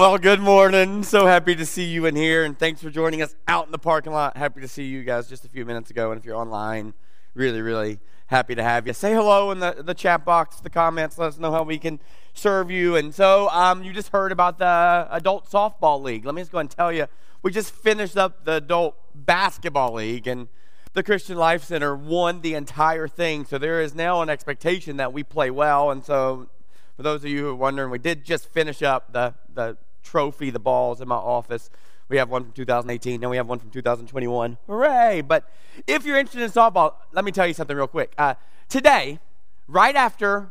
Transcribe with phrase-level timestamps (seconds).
[0.00, 1.02] Well, good morning.
[1.02, 3.78] So happy to see you in here, and thanks for joining us out in the
[3.78, 4.34] parking lot.
[4.34, 6.94] Happy to see you guys just a few minutes ago, and if you're online,
[7.34, 8.94] really, really happy to have you.
[8.94, 12.00] Say hello in the, the chat box, the comments, let us know how we can
[12.32, 12.96] serve you.
[12.96, 16.24] And so, um, you just heard about the Adult Softball League.
[16.24, 17.06] Let me just go and tell you,
[17.42, 20.48] we just finished up the Adult Basketball League, and
[20.94, 23.44] the Christian Life Center won the entire thing.
[23.44, 26.48] So there is now an expectation that we play well, and so
[26.96, 30.50] for those of you who are wondering, we did just finish up the, the trophy,
[30.50, 31.70] the balls in my office.
[32.08, 34.58] We have one from 2018, then we have one from 2021.
[34.66, 35.20] Hooray!
[35.20, 35.48] But
[35.86, 38.12] if you're interested in softball, let me tell you something real quick.
[38.18, 38.34] Uh,
[38.68, 39.20] today,
[39.68, 40.50] right after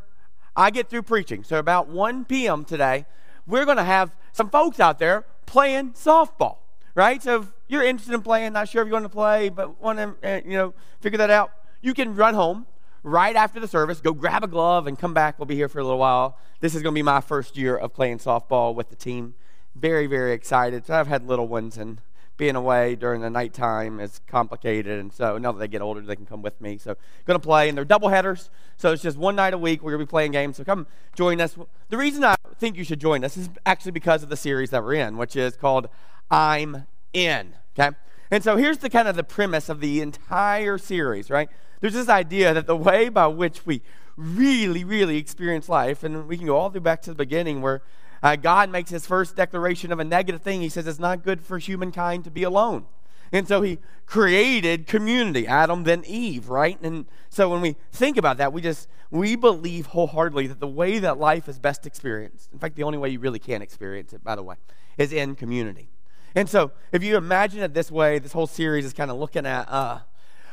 [0.56, 2.64] I get through preaching, so about 1 p.m.
[2.64, 3.04] today,
[3.46, 6.58] we're going to have some folks out there playing softball,
[6.94, 7.22] right?
[7.22, 9.98] So if you're interested in playing, not sure if you're going to play, but want
[9.98, 12.66] to, uh, you know, figure that out, you can run home
[13.02, 15.38] right after the service, go grab a glove and come back.
[15.38, 16.38] We'll be here for a little while.
[16.60, 19.34] This is going to be my first year of playing softball with the team.
[19.74, 20.86] Very, very excited.
[20.86, 22.00] So I've had little ones, and
[22.36, 24.98] being away during the nighttime is complicated.
[24.98, 26.78] And so now that they get older, they can come with me.
[26.78, 26.96] So
[27.26, 28.50] going to play, and they're double headers.
[28.76, 29.82] So it's just one night a week.
[29.82, 30.56] We're going to be playing games.
[30.56, 31.56] So come join us.
[31.90, 34.82] The reason I think you should join us is actually because of the series that
[34.82, 35.88] we're in, which is called
[36.30, 37.54] I'm In.
[37.78, 37.94] Okay?
[38.30, 41.48] And so here's the kind of the premise of the entire series, right?
[41.80, 43.82] There's this idea that the way by which we
[44.16, 47.60] really, really experience life, and we can go all the way back to the beginning
[47.60, 47.82] where
[48.22, 50.60] uh, God makes his first declaration of a negative thing.
[50.60, 52.86] He says it's not good for humankind to be alone.
[53.32, 56.80] And so he created community, Adam, then Eve, right?
[56.82, 60.98] And so when we think about that, we just, we believe wholeheartedly that the way
[60.98, 64.24] that life is best experienced, in fact, the only way you really can experience it,
[64.24, 64.56] by the way,
[64.98, 65.90] is in community.
[66.34, 69.46] And so if you imagine it this way, this whole series is kind of looking
[69.46, 70.00] at uh,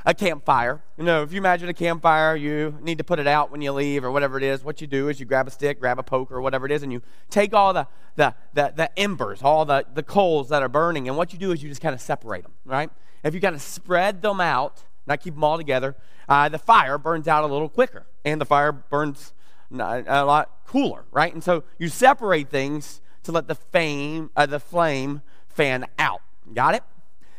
[0.08, 0.82] a campfire.
[0.98, 3.74] You know, if you imagine a campfire, you need to put it out when you
[3.74, 4.64] leave or whatever it is.
[4.64, 6.82] What you do is you grab a stick, grab a poker, or whatever it is,
[6.82, 10.70] and you take all the, the, the, the embers, all the, the coals that are
[10.70, 12.90] burning, and what you do is you just kind of separate them, right?
[13.22, 15.98] If you kind of spread them out, not keep them all together,
[16.30, 19.34] uh, the fire burns out a little quicker, and the fire burns
[19.72, 21.34] a lot cooler, right?
[21.34, 26.22] And so you separate things to let the fame, uh, the flame fan out.
[26.54, 26.84] Got it?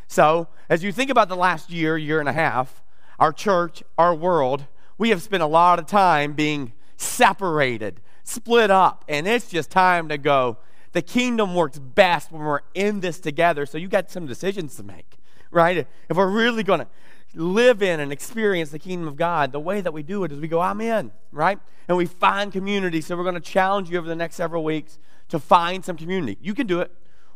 [0.09, 2.81] So, as you think about the last year, year and a half,
[3.19, 4.65] our church, our world,
[4.97, 10.09] we have spent a lot of time being separated, split up, and it's just time
[10.09, 10.57] to go.
[10.93, 13.67] The kingdom works best when we're in this together.
[13.67, 15.19] So, you got some decisions to make,
[15.51, 15.85] right?
[16.09, 16.87] If we're really going to
[17.35, 20.39] live in and experience the kingdom of God, the way that we do it is
[20.39, 21.59] we go, I'm in, right?
[21.87, 23.01] And we find community.
[23.01, 24.97] So, we're going to challenge you over the next several weeks
[25.27, 26.39] to find some community.
[26.41, 26.91] You can do it.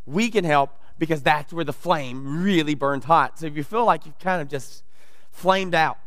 [0.08, 3.40] We can help because that's where the flame really burns hot.
[3.40, 4.84] So if you feel like you've kind of just
[5.32, 5.98] flamed out,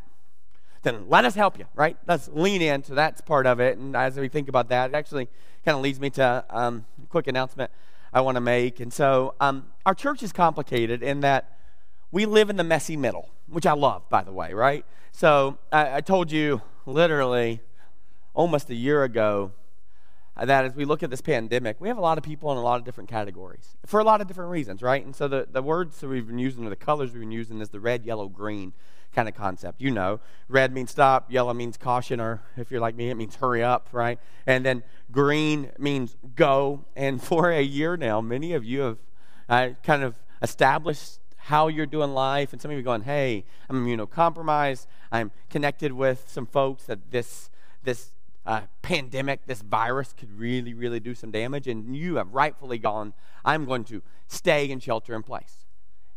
[0.82, 1.96] then let us help you, right?
[2.06, 2.84] Let's lean in.
[2.84, 3.76] So that's part of it.
[3.76, 5.28] And as we think about that, it actually
[5.64, 7.70] kind of leads me to um, a quick announcement
[8.12, 8.78] I want to make.
[8.80, 11.58] And so um, our church is complicated in that
[12.12, 14.86] we live in the messy middle, which I love, by the way, right?
[15.10, 17.60] So I, I told you literally
[18.32, 19.52] almost a year ago
[20.38, 22.62] that as we look at this pandemic, we have a lot of people in a
[22.62, 25.04] lot of different categories for a lot of different reasons, right?
[25.04, 27.60] And so the, the words that we've been using or the colors we've been using
[27.60, 28.74] is the red, yellow, green
[29.14, 29.80] kind of concept.
[29.80, 33.36] You know, red means stop, yellow means caution, or if you're like me, it means
[33.36, 34.18] hurry up, right?
[34.46, 36.84] And then green means go.
[36.94, 38.98] And for a year now, many of you have
[39.48, 43.44] uh, kind of established how you're doing life, and some of you are going, hey,
[43.70, 44.86] I'm immunocompromised.
[45.12, 47.50] I'm connected with some folks that this
[47.84, 48.10] this
[48.46, 53.12] uh, pandemic, this virus could really, really do some damage, and you have rightfully gone,
[53.44, 55.66] I'm going to stay and shelter in place.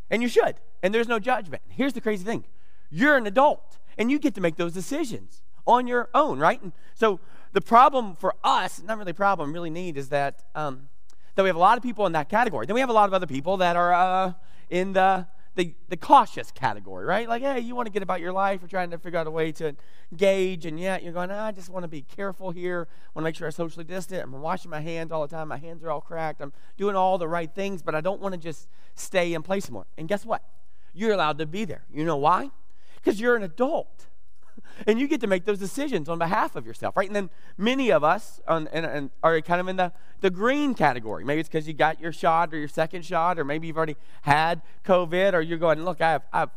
[0.09, 1.63] And you should, and there's no judgment.
[1.69, 2.45] Here's the crazy thing
[2.91, 6.61] you're an adult, and you get to make those decisions on your own, right?
[6.61, 7.19] And so
[7.51, 10.89] the problem for us, not really problem, really need, is that, um,
[11.35, 12.65] that we have a lot of people in that category.
[12.65, 14.33] Then we have a lot of other people that are uh,
[14.69, 15.27] in the
[15.59, 17.27] the, the cautious category, right?
[17.27, 18.61] Like, hey, you want to get about your life.
[18.61, 19.75] You're trying to figure out a way to
[20.15, 22.87] gauge, and yet you're going, ah, I just want to be careful here.
[22.89, 24.23] I want to make sure I'm socially distant.
[24.23, 25.49] I'm washing my hands all the time.
[25.49, 26.39] My hands are all cracked.
[26.39, 29.69] I'm doing all the right things, but I don't want to just stay in place
[29.69, 29.85] more.
[29.97, 30.43] And guess what?
[30.93, 31.83] You're allowed to be there.
[31.93, 32.51] You know why?
[32.95, 34.07] Because you're an adult
[34.87, 37.07] and you get to make those decisions on behalf of yourself, right?
[37.07, 40.73] And then many of us on, and, and are kind of in the, the green
[40.73, 41.23] category.
[41.23, 43.97] Maybe it's because you got your shot or your second shot, or maybe you've already
[44.23, 46.49] had COVID, or you're going, look, I've, I've,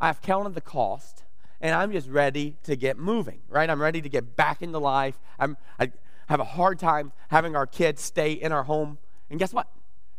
[0.00, 1.24] I've counted the cost,
[1.60, 3.68] and I'm just ready to get moving, right?
[3.68, 5.18] I'm ready to get back into life.
[5.38, 5.92] I'm, I
[6.28, 8.98] have a hard time having our kids stay in our home.
[9.30, 9.68] And guess what?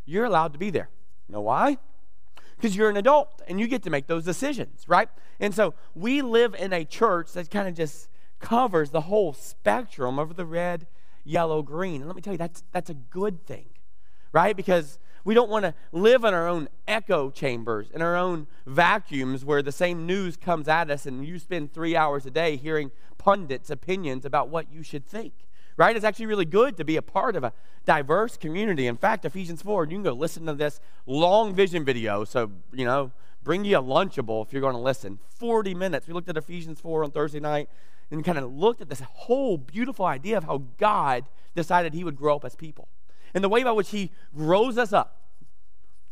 [0.04, 0.88] You're allowed to be there.
[1.28, 1.78] You know why?
[2.58, 5.08] Because you're an adult and you get to make those decisions, right?
[5.40, 8.08] And so we live in a church that kind of just
[8.40, 10.86] covers the whole spectrum of the red,
[11.24, 12.02] yellow, green.
[12.02, 13.66] And let me tell you, that's, that's a good thing
[14.32, 14.56] right?
[14.56, 19.44] Because we don't want to live in our own echo chambers, in our own vacuums
[19.44, 22.90] where the same news comes at us and you spend three hours a day hearing
[23.18, 25.32] pundits' opinions about what you should think.
[25.78, 25.96] Right?
[25.96, 27.54] It's actually really good to be a part of a
[27.86, 28.86] diverse community.
[28.86, 32.24] In fact, Ephesians 4, you can go listen to this long vision video.
[32.24, 33.12] So, you know,
[33.44, 35.20] bring you a Lunchable if you're going to listen.
[35.28, 36.08] 40 minutes.
[36.08, 37.70] We looked at Ephesians 4 on Thursday night
[38.10, 42.16] and kind of looked at this whole beautiful idea of how God decided He would
[42.16, 42.88] grow up as people
[43.32, 45.22] and the way by which He grows us up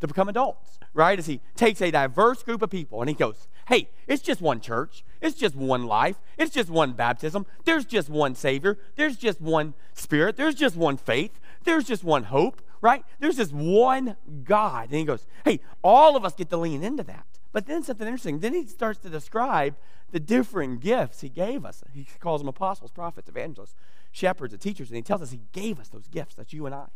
[0.00, 1.18] to become adults, right?
[1.18, 4.60] As He takes a diverse group of people and He goes, hey, it's just one
[4.60, 9.40] church, it's just one life, it's just one baptism, there's just one Savior, there's just
[9.40, 13.04] one Spirit, there's just one faith, there's just one hope, right?
[13.18, 14.84] There's just one God.
[14.90, 17.26] And He goes, hey, all of us get to lean into that.
[17.52, 19.76] But then something interesting, then He starts to describe
[20.12, 21.82] the different gifts He gave us.
[21.92, 23.74] He calls them apostles, prophets, evangelists,
[24.12, 26.36] shepherds, and teachers, and He tells us He gave us those gifts.
[26.36, 26.86] That's you and I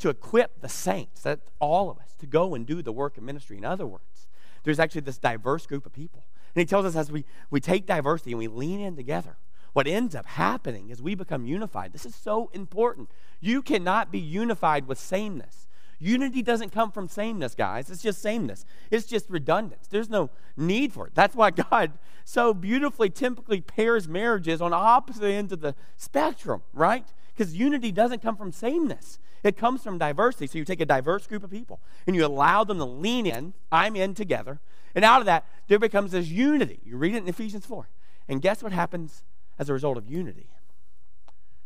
[0.00, 3.22] to equip the saints, that all of us, to go and do the work of
[3.22, 3.58] ministry.
[3.58, 4.28] In other words,
[4.64, 6.24] there's actually this diverse group of people.
[6.54, 9.36] And he tells us as we, we take diversity and we lean in together,
[9.72, 11.92] what ends up happening is we become unified.
[11.92, 13.10] This is so important.
[13.40, 15.68] You cannot be unified with sameness.
[16.00, 17.90] Unity doesn't come from sameness, guys.
[17.90, 18.64] It's just sameness.
[18.90, 19.86] It's just redundance.
[19.86, 21.14] There's no need for it.
[21.14, 21.92] That's why God
[22.24, 27.06] so beautifully typically pairs marriages on opposite ends of the spectrum, right?
[27.36, 29.18] Because unity doesn't come from sameness.
[29.42, 30.46] It comes from diversity.
[30.46, 33.52] So you take a diverse group of people and you allow them to lean in,
[33.70, 34.58] I'm in together.
[34.94, 36.80] And out of that, there becomes this unity.
[36.84, 37.88] You read it in Ephesians 4.
[38.28, 39.22] And guess what happens
[39.58, 40.50] as a result of unity?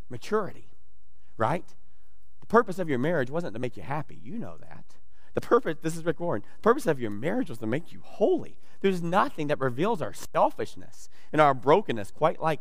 [0.08, 0.68] Maturity,
[1.36, 1.74] right?
[2.40, 4.20] The purpose of your marriage wasn't to make you happy.
[4.22, 4.84] You know that.
[5.34, 8.00] The purpose, this is Rick Warren, the purpose of your marriage was to make you
[8.02, 8.56] holy.
[8.80, 12.60] There's nothing that reveals our selfishness and our brokenness quite like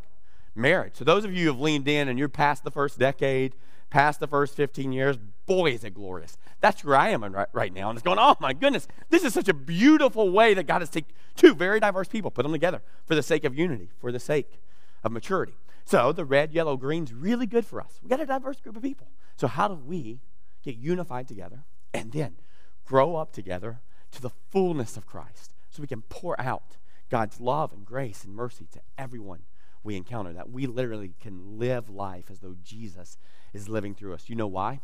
[0.56, 0.96] marriage.
[0.96, 3.56] So, those of you who have leaned in and you're past the first decade,
[3.90, 6.38] past the first 15 years, boy, is it glorious.
[6.62, 7.90] That's where I am right, right now.
[7.90, 10.90] And it's going, oh my goodness, this is such a beautiful way that God has
[10.90, 14.20] taken two very diverse people, put them together for the sake of unity, for the
[14.20, 14.60] sake
[15.04, 15.54] of maturity.
[15.86, 18.00] So the red, yellow, green's really good for us.
[18.02, 19.08] We got a diverse group of people.
[19.36, 20.22] So how do we
[20.64, 21.64] get unified together
[21.94, 22.36] and then
[22.86, 23.82] grow up together
[24.12, 26.78] to the fullness of Christ so we can pour out
[27.10, 29.42] God's love and grace and mercy to everyone
[29.84, 33.18] we encounter, that we literally can live life as though Jesus
[33.54, 34.30] is living through us.
[34.30, 34.80] You know why?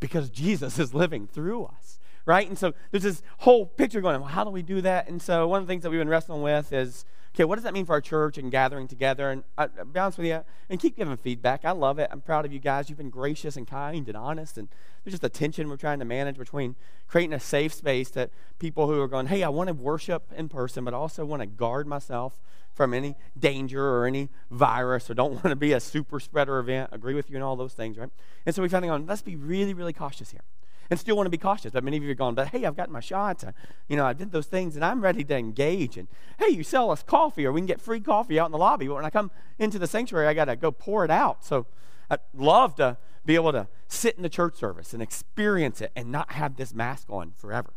[0.00, 2.46] Because Jesus is living through us, right?
[2.48, 5.08] And so there's this whole picture going, well, how do we do that?
[5.08, 7.04] And so one of the things that we've been wrestling with is,
[7.34, 9.30] okay, what does that mean for our church and gathering together?
[9.30, 11.64] And I, I'll be honest with you, and keep giving feedback.
[11.64, 12.08] I love it.
[12.10, 12.88] I'm proud of you guys.
[12.88, 14.58] You've been gracious and kind and honest.
[14.58, 14.68] And
[15.04, 16.76] there's just a tension we're trying to manage between
[17.08, 20.48] creating a safe space that people who are going, hey, I want to worship in
[20.48, 22.40] person, but also want to guard myself
[22.76, 26.90] from any danger or any virus or don't want to be a super spreader event.
[26.92, 28.10] Agree with you in all those things, right?
[28.44, 30.42] And so we found out, let's be really, really cautious here.
[30.90, 31.72] And still want to be cautious.
[31.72, 33.42] But many of you are going, but hey, I've gotten my shots.
[33.42, 33.54] I,
[33.88, 35.96] you know, I did those things and I'm ready to engage.
[35.96, 36.06] And
[36.38, 38.86] hey, you sell us coffee or we can get free coffee out in the lobby.
[38.86, 41.44] But when I come into the sanctuary, I got to go pour it out.
[41.44, 41.66] So
[42.10, 46.12] I'd love to be able to sit in the church service and experience it and
[46.12, 47.72] not have this mask on forever.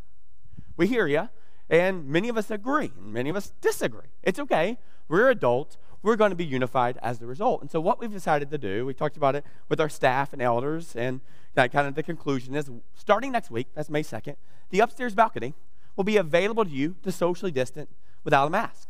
[0.75, 1.29] We hear you.
[1.69, 4.07] And many of us agree, and many of us disagree.
[4.23, 4.77] It's okay.
[5.07, 5.77] We're adults.
[6.01, 7.61] We're going to be unified as the result.
[7.61, 10.41] And so, what we've decided to do, we talked about it with our staff and
[10.41, 11.21] elders, and
[11.55, 14.35] that kind of the conclusion is starting next week, that's May 2nd,
[14.69, 15.53] the upstairs balcony
[15.95, 17.89] will be available to you to socially distant
[18.23, 18.87] without a mask.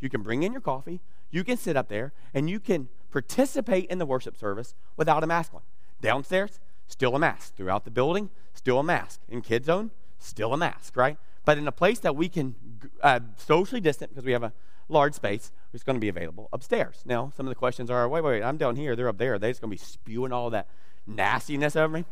[0.00, 3.90] You can bring in your coffee, you can sit up there, and you can participate
[3.90, 5.62] in the worship service without a mask on.
[6.00, 7.56] Downstairs, still a mask.
[7.56, 9.20] Throughout the building, still a mask.
[9.28, 11.18] In kids' zone, still a mask, right?
[11.44, 12.54] But in a place that we can
[13.02, 14.52] uh, socially distant, because we have a
[14.88, 17.02] large space, it's going to be available upstairs.
[17.04, 19.38] Now, some of the questions are wait, wait, I'm down here, they're up there.
[19.38, 20.68] They're just going to be spewing all that
[21.06, 22.04] nastiness over me.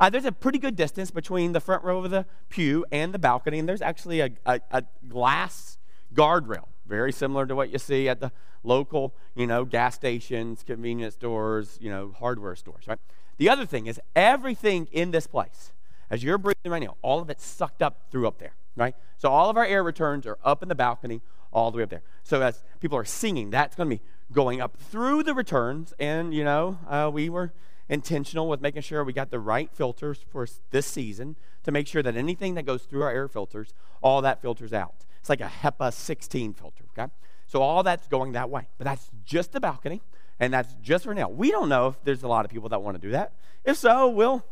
[0.00, 3.18] Uh, there's a pretty good distance between the front row of the pew and the
[3.18, 5.78] balcony, and there's actually a, a, a glass
[6.14, 8.32] guardrail, very similar to what you see at the
[8.64, 12.98] local, you know, gas stations, convenience stores, you know, hardware stores, right?
[13.36, 15.72] The other thing is everything in this place,
[16.10, 18.94] as you're breathing right now, all of it's sucked up through up there right?
[19.18, 21.20] So all of our air returns are up in the balcony,
[21.52, 22.02] all the way up there.
[22.22, 24.02] So as people are singing, that's going to be
[24.32, 25.92] going up through the returns.
[25.98, 27.52] And, you know, uh, we were
[27.88, 32.02] intentional with making sure we got the right filters for this season to make sure
[32.02, 34.94] that anything that goes through our air filters, all that filters out.
[35.20, 37.12] It's like a HEPA 16 filter, okay?
[37.46, 38.66] So all that's going that way.
[38.78, 40.00] But that's just the balcony,
[40.40, 41.28] and that's just for now.
[41.28, 43.34] We don't know if there's a lot of people that want to do that.
[43.64, 44.44] If so, we'll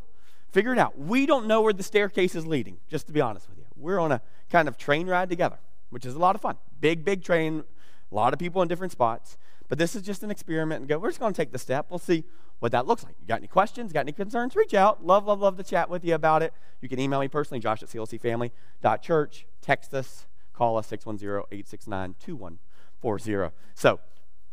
[0.52, 0.98] figure it out.
[0.98, 3.98] We don't know where the staircase is leading, just to be honest with you we're
[3.98, 4.20] on a
[4.50, 5.58] kind of train ride together,
[5.90, 6.56] which is a lot of fun.
[6.80, 7.64] Big, big train,
[8.10, 9.38] a lot of people in different spots.
[9.68, 11.86] But this is just an experiment and go, we're just going to take the step.
[11.90, 12.24] We'll see
[12.58, 13.14] what that looks like.
[13.20, 13.92] You got any questions?
[13.92, 14.56] Got any concerns?
[14.56, 15.04] Reach out.
[15.04, 16.52] Love, love, love to chat with you about it.
[16.80, 19.46] You can email me personally, josh at clcfamily.church.
[19.62, 23.54] Text us, call us 610 869 2140.
[23.74, 24.00] So,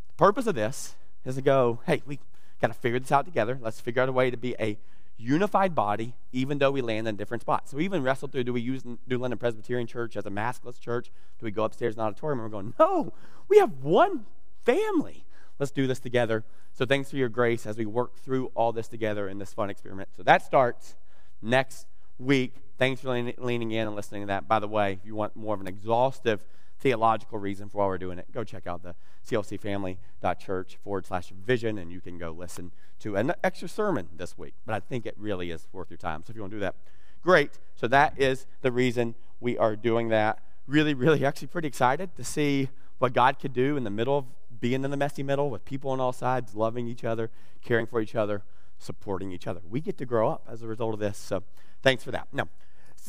[0.08, 2.20] the purpose of this is to go, hey, we
[2.62, 3.60] got to figure this out together.
[3.62, 4.78] Let's figure out a way to be a
[5.18, 7.72] unified body, even though we land in different spots.
[7.72, 10.80] So we even wrestled through do we use New London Presbyterian Church as a maskless
[10.80, 11.12] church?
[11.40, 12.40] Do we go upstairs in the auditorium?
[12.40, 13.14] And we're going, no,
[13.48, 14.26] we have one
[14.64, 15.26] family.
[15.60, 16.44] Let's do this together.
[16.74, 19.70] So thanks for your grace as we work through all this together in this fun
[19.70, 20.10] experiment.
[20.16, 20.96] So that starts
[21.42, 21.88] next
[22.20, 22.54] week.
[22.78, 24.48] Thanks for leaning in and listening to that.
[24.48, 26.46] By the way, if you want more of an exhaustive
[26.80, 28.96] theological reason for why we're doing it, go check out the
[29.28, 34.54] clcfamily.church forward slash vision, and you can go listen to an extra sermon this week.
[34.66, 36.24] But I think it really is worth your time.
[36.26, 36.76] So if you want to do that,
[37.22, 37.60] great.
[37.76, 40.40] So that is the reason we are doing that.
[40.68, 42.70] Really, really, actually pretty excited to see
[43.00, 44.26] what God could do in the middle of
[44.60, 47.30] being in the messy middle with people on all sides, loving each other,
[47.64, 48.44] caring for each other,
[48.80, 49.62] supporting each other.
[49.70, 51.18] We get to grow up as a result of this.
[51.18, 51.44] So
[51.82, 52.28] thanks for that.
[52.32, 52.48] Now,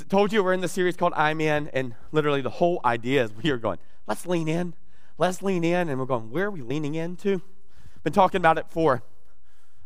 [0.04, 3.32] told you we're in the series called I'm In, and literally the whole idea is
[3.32, 4.74] we are going, let's lean in,
[5.16, 7.42] let's lean in, and we're going, where are we leaning into?
[8.02, 9.02] Been talking about it for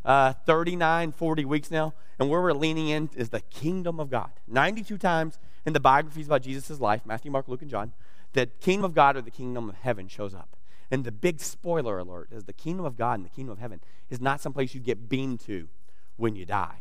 [0.04, 4.30] uh, 39, 40 weeks now, and where we're leaning in is the kingdom of God.
[4.48, 7.92] 92 times in the biographies about Jesus' life, Matthew, Mark, Luke, and John,
[8.32, 10.56] the kingdom of God or the kingdom of heaven shows up.
[10.90, 13.80] And the big spoiler alert is the kingdom of God and the kingdom of heaven
[14.10, 15.68] is not someplace you get beamed to
[16.16, 16.80] when you die.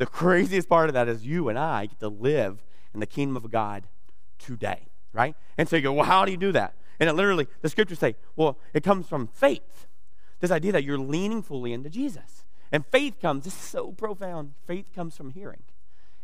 [0.00, 2.64] The craziest part of that is you and I get to live
[2.94, 3.86] in the kingdom of God
[4.38, 5.36] today, right?
[5.58, 6.74] And so you go, well, how do you do that?
[6.98, 9.86] And it literally, the scriptures say, well, it comes from faith.
[10.40, 12.46] This idea that you're leaning fully into Jesus.
[12.72, 14.54] And faith comes, this is so profound.
[14.66, 15.64] Faith comes from hearing,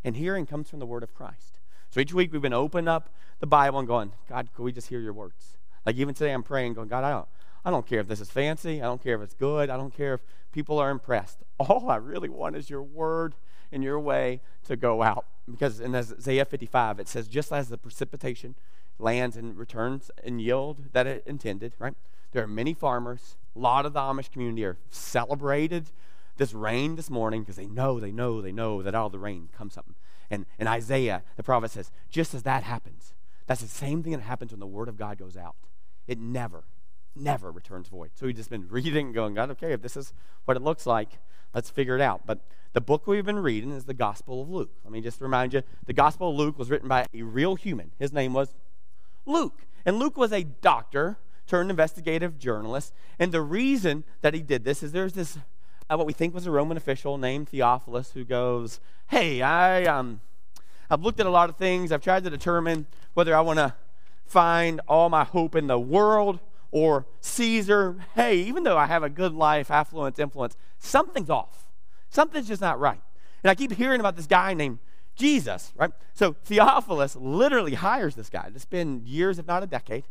[0.03, 1.59] and hearing comes from the word of Christ.
[1.91, 4.87] So each week we've been opening up the Bible and going, God, could we just
[4.87, 5.55] hear your words?
[5.85, 7.27] Like even today I'm praying, going, God, I don't,
[7.63, 8.81] I don't care if this is fancy.
[8.81, 9.69] I don't care if it's good.
[9.69, 11.43] I don't care if people are impressed.
[11.59, 13.35] All I really want is your word
[13.71, 15.25] in your way to go out.
[15.49, 18.55] Because in Isaiah 55, it says, just as the precipitation
[18.99, 21.93] lands and returns and yield that it intended, right?
[22.31, 23.37] There are many farmers.
[23.55, 25.91] A lot of the Amish community are celebrated
[26.37, 29.49] this rain this morning because they know, they know, they know that of the rain
[29.57, 29.95] comes something.
[30.29, 33.13] And, and Isaiah, the prophet says, just as that happens,
[33.45, 35.55] that's the same thing that happens when the word of God goes out.
[36.07, 36.63] It never,
[37.19, 38.11] never returns void.
[38.15, 40.13] So we've just been reading and going, God, okay, if this is
[40.45, 41.19] what it looks like,
[41.53, 42.25] let's figure it out.
[42.25, 42.39] But
[42.73, 44.71] the book we've been reading is the Gospel of Luke.
[44.83, 47.91] Let me just remind you the Gospel of Luke was written by a real human.
[47.97, 48.53] His name was
[49.25, 49.65] Luke.
[49.85, 52.93] And Luke was a doctor turned investigative journalist.
[53.17, 55.37] And the reason that he did this is there's this,
[55.89, 60.21] uh, what we think was a Roman official named Theophilus who goes, Hey, I, um,
[60.89, 61.91] I've looked at a lot of things.
[61.91, 63.73] I've tried to determine whether I want to
[64.25, 66.39] find all my hope in the world
[66.71, 67.97] or Caesar.
[68.15, 71.65] Hey, even though I have a good life, affluence, influence, something's off.
[72.09, 73.01] Something's just not right.
[73.43, 74.79] And I keep hearing about this guy named
[75.15, 75.91] Jesus, right?
[76.13, 80.05] So Theophilus literally hires this guy to spend years, if not a decade,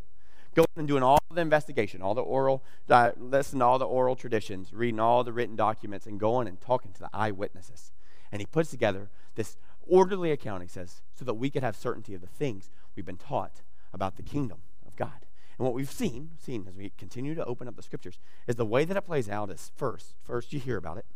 [0.54, 4.16] going and doing all the investigation, all the oral, uh, listening to all the oral
[4.16, 7.92] traditions, reading all the written documents, and going and talking to the eyewitnesses.
[8.32, 12.14] And he puts together this orderly account, he says, so that we could have certainty
[12.14, 15.25] of the things we've been taught about the kingdom of God.
[15.58, 18.66] And what we've seen, seen as we continue to open up the scriptures, is the
[18.66, 21.06] way that it plays out is first, first you hear about it,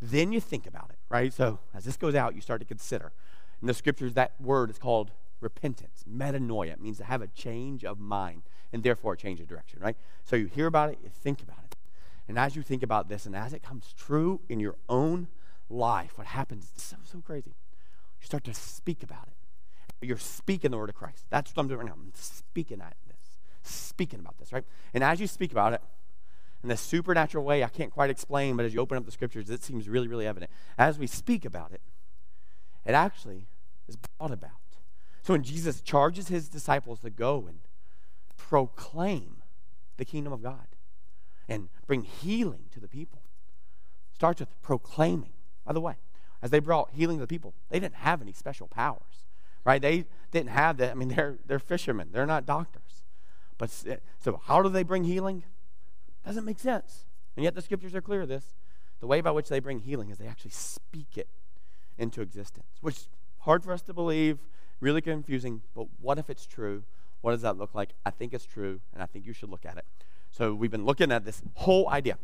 [0.00, 1.32] then you think about it, right?
[1.32, 3.12] So as this goes out, you start to consider.
[3.60, 6.72] In the scriptures, that word is called repentance, metanoia.
[6.72, 9.96] It means to have a change of mind and therefore a change of direction, right?
[10.24, 11.76] So you hear about it, you think about it.
[12.28, 15.28] And as you think about this and as it comes true in your own
[15.70, 17.54] life, what happens is so, so crazy.
[18.20, 20.06] You start to speak about it.
[20.06, 21.24] You're speaking the word of Christ.
[21.30, 21.94] That's what I'm doing right now.
[21.94, 23.05] I'm speaking at this,
[23.70, 24.64] speaking about this, right?
[24.94, 25.82] And as you speak about it,
[26.62, 29.50] in this supernatural way I can't quite explain, but as you open up the scriptures,
[29.50, 30.50] it seems really, really evident.
[30.78, 31.80] As we speak about it,
[32.84, 33.46] it actually
[33.88, 34.50] is brought about.
[35.22, 37.58] So when Jesus charges his disciples to go and
[38.36, 39.42] proclaim
[39.96, 40.66] the kingdom of God
[41.48, 43.22] and bring healing to the people,
[44.12, 45.32] starts with proclaiming.
[45.64, 45.94] By the way,
[46.42, 49.24] as they brought healing to the people, they didn't have any special powers,
[49.64, 49.82] right?
[49.82, 50.90] They didn't have that.
[50.90, 52.85] I mean, they're, they're fishermen, they're not doctors.
[53.58, 55.44] But eh, so, how do they bring healing?
[56.24, 57.04] Doesn't make sense.
[57.36, 58.54] And yet the scriptures are clear of this.
[59.00, 61.28] The way by which they bring healing is they actually speak it
[61.98, 63.08] into existence, which is
[63.40, 64.38] hard for us to believe,
[64.80, 66.82] really confusing, but what if it's true?
[67.20, 67.90] What does that look like?
[68.04, 69.84] I think it's true, and I think you should look at it.
[70.30, 72.18] So we've been looking at this whole idea.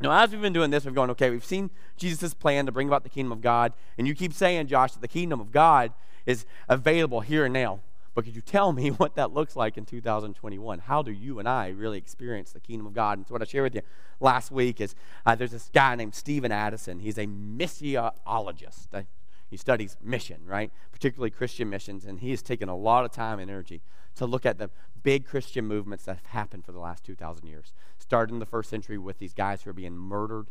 [0.00, 2.88] Now, as we've been doing this, we've gone, okay, we've seen Jesus' plan to bring
[2.88, 5.92] about the kingdom of God, and you keep saying, Josh, that the kingdom of God
[6.24, 7.80] is available here and now.
[8.14, 10.80] But could you tell me what that looks like in 2021?
[10.80, 13.18] How do you and I really experience the kingdom of God?
[13.18, 13.82] And so, what I shared with you
[14.20, 14.94] last week is
[15.26, 17.00] uh, there's this guy named Stephen Addison.
[17.00, 18.88] He's a missiologist.
[18.92, 19.02] Uh,
[19.48, 20.70] he studies mission, right?
[20.92, 22.04] Particularly Christian missions.
[22.04, 23.82] And he has taken a lot of time and energy
[24.14, 24.70] to look at the
[25.02, 27.72] big Christian movements that have happened for the last 2,000 years.
[27.98, 30.46] Started in the first century with these guys who are being murdered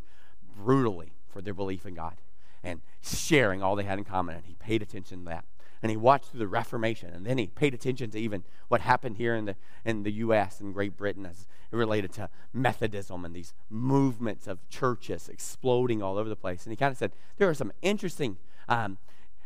[0.56, 2.16] brutally for their belief in God
[2.62, 4.36] and sharing all they had in common.
[4.36, 5.44] And he paid attention to that
[5.82, 9.16] and he watched through the Reformation, and then he paid attention to even what happened
[9.16, 10.60] here in the in the U.S.
[10.60, 16.18] and Great Britain as it related to Methodism and these movements of churches exploding all
[16.18, 16.64] over the place.
[16.64, 18.36] And he kind of said there are some interesting
[18.68, 18.98] um,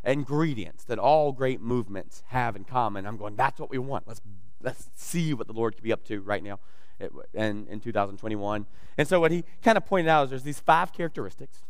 [0.05, 3.07] ingredients that all great movements have in common.
[3.07, 4.09] I'm going, that's what we want.
[4.09, 4.21] Let's
[4.61, 6.59] let's see what the Lord could be up to right now
[7.35, 8.67] in, in 2021.
[8.97, 11.63] And so what he kind of pointed out is there's these five characteristics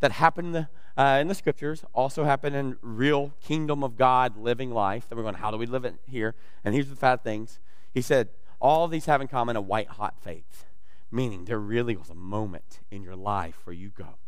[0.00, 4.36] that happen in the, uh, in the scriptures, also happen in real kingdom of God
[4.36, 5.08] living life.
[5.08, 6.34] That we're going, how do we live it here?
[6.64, 7.60] And here's the five things.
[7.92, 8.28] He said,
[8.60, 10.66] all these have in common a white hot faith,
[11.10, 14.18] meaning there really was a moment in your life where you go,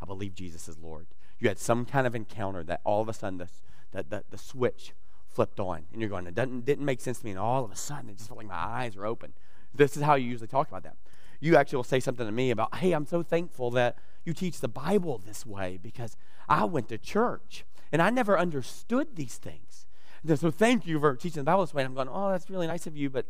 [0.00, 1.06] I believe Jesus is Lord.
[1.38, 3.48] You had some kind of encounter that all of a sudden the,
[3.92, 4.94] the, the, the switch
[5.28, 7.70] flipped on, and you're going, it didn't, didn't make sense to me, and all of
[7.70, 9.32] a sudden it just felt like my eyes were open.
[9.74, 10.96] This is how you usually talk about that.
[11.44, 14.60] You actually will say something to me about, hey, I'm so thankful that you teach
[14.60, 16.16] the Bible this way because
[16.48, 19.86] I went to church and I never understood these things.
[20.26, 21.82] And so thank you for teaching the Bible this way.
[21.82, 23.26] And I'm going, oh, that's really nice of you, but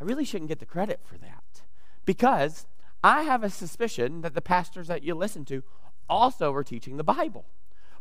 [0.00, 1.62] I really shouldn't get the credit for that
[2.04, 2.66] because
[3.04, 5.62] I have a suspicion that the pastors that you listen to
[6.08, 7.44] also are teaching the Bible.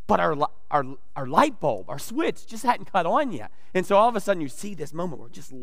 [0.08, 0.36] But our,
[0.72, 3.52] our, our light bulb, our switch just hadn't cut on yet.
[3.76, 5.54] And so all of a sudden you see this moment where just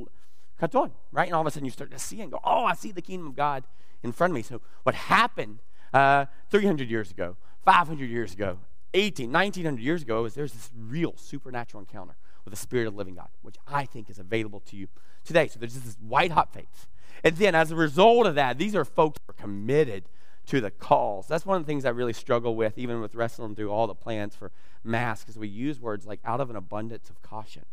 [0.61, 1.27] cuts on, right?
[1.27, 3.03] And all of a sudden you start to see and go, oh, I see the
[3.03, 3.65] kingdom of God
[4.03, 4.43] in front of me.
[4.43, 5.61] So what happened
[5.93, 8.59] uh, 300 years ago, 500 years ago,
[8.93, 12.99] 18, 1900 years ago, is there's this real supernatural encounter with the Spirit of the
[12.99, 14.89] living God, which I think is available to you
[15.25, 15.49] today.
[15.49, 16.87] So there's this white hot faith.
[17.25, 20.05] And then as a result of that, these are folks who are committed
[20.47, 21.27] to the calls.
[21.27, 23.95] That's one of the things I really struggle with, even with wrestling through all the
[23.95, 24.51] plans for
[24.83, 27.65] masks, because we use words like out of an abundance of caution.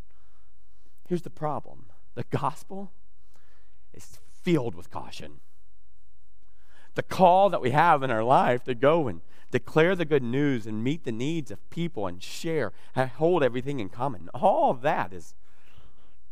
[1.08, 1.86] Here's the problem
[2.18, 2.90] the gospel
[3.94, 5.40] is filled with caution
[6.98, 9.20] the call that we have in our life to go and
[9.52, 13.78] declare the good news and meet the needs of people and share, and hold everything
[13.78, 14.28] in common.
[14.34, 15.36] All of that is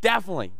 [0.00, 0.50] definitely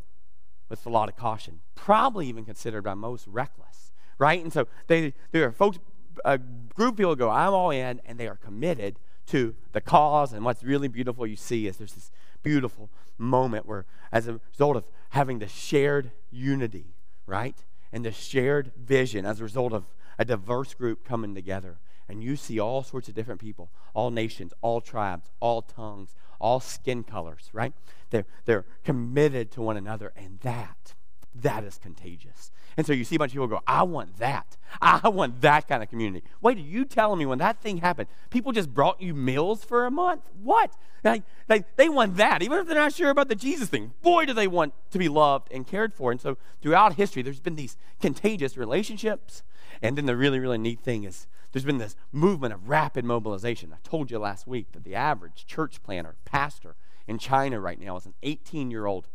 [0.69, 4.41] with a lot of caution, probably even considered by most reckless, right?
[4.41, 5.81] And so they, there are folks,
[6.25, 10.33] a group of people go, I'm all in, and they are committed to the cause.
[10.33, 12.13] And what's really beautiful you see is there's this
[12.47, 16.95] beautiful moment where, as a result of having the shared unity,
[17.27, 17.57] right?
[17.93, 19.85] And the shared vision as a result of
[20.19, 21.79] a diverse group coming together.
[22.09, 26.61] And you see all sorts of different people, all nations, all tribes, all tongues, all
[26.61, 27.73] skin colors, right?
[28.11, 30.95] They're, they're committed to one another, and that,
[31.35, 32.53] that is contagious.
[32.77, 34.57] And so you see a bunch of people go, I want that.
[34.83, 36.27] I want that kind of community.
[36.43, 39.87] Wait, are you telling me when that thing happened, people just brought you meals for
[39.87, 40.23] a month?
[40.43, 40.73] What?
[41.03, 43.93] Like, they, they want that, even if they're not sure about the Jesus thing.
[44.03, 46.11] Boy, do they want to be loved and cared for.
[46.11, 49.43] And so throughout history, there's been these contagious relationships.
[49.81, 53.73] And then the really, really neat thing is there's been this movement of rapid mobilization.
[53.73, 57.97] I told you last week that the average church planter, pastor in China right now
[57.97, 59.09] is an 18 year old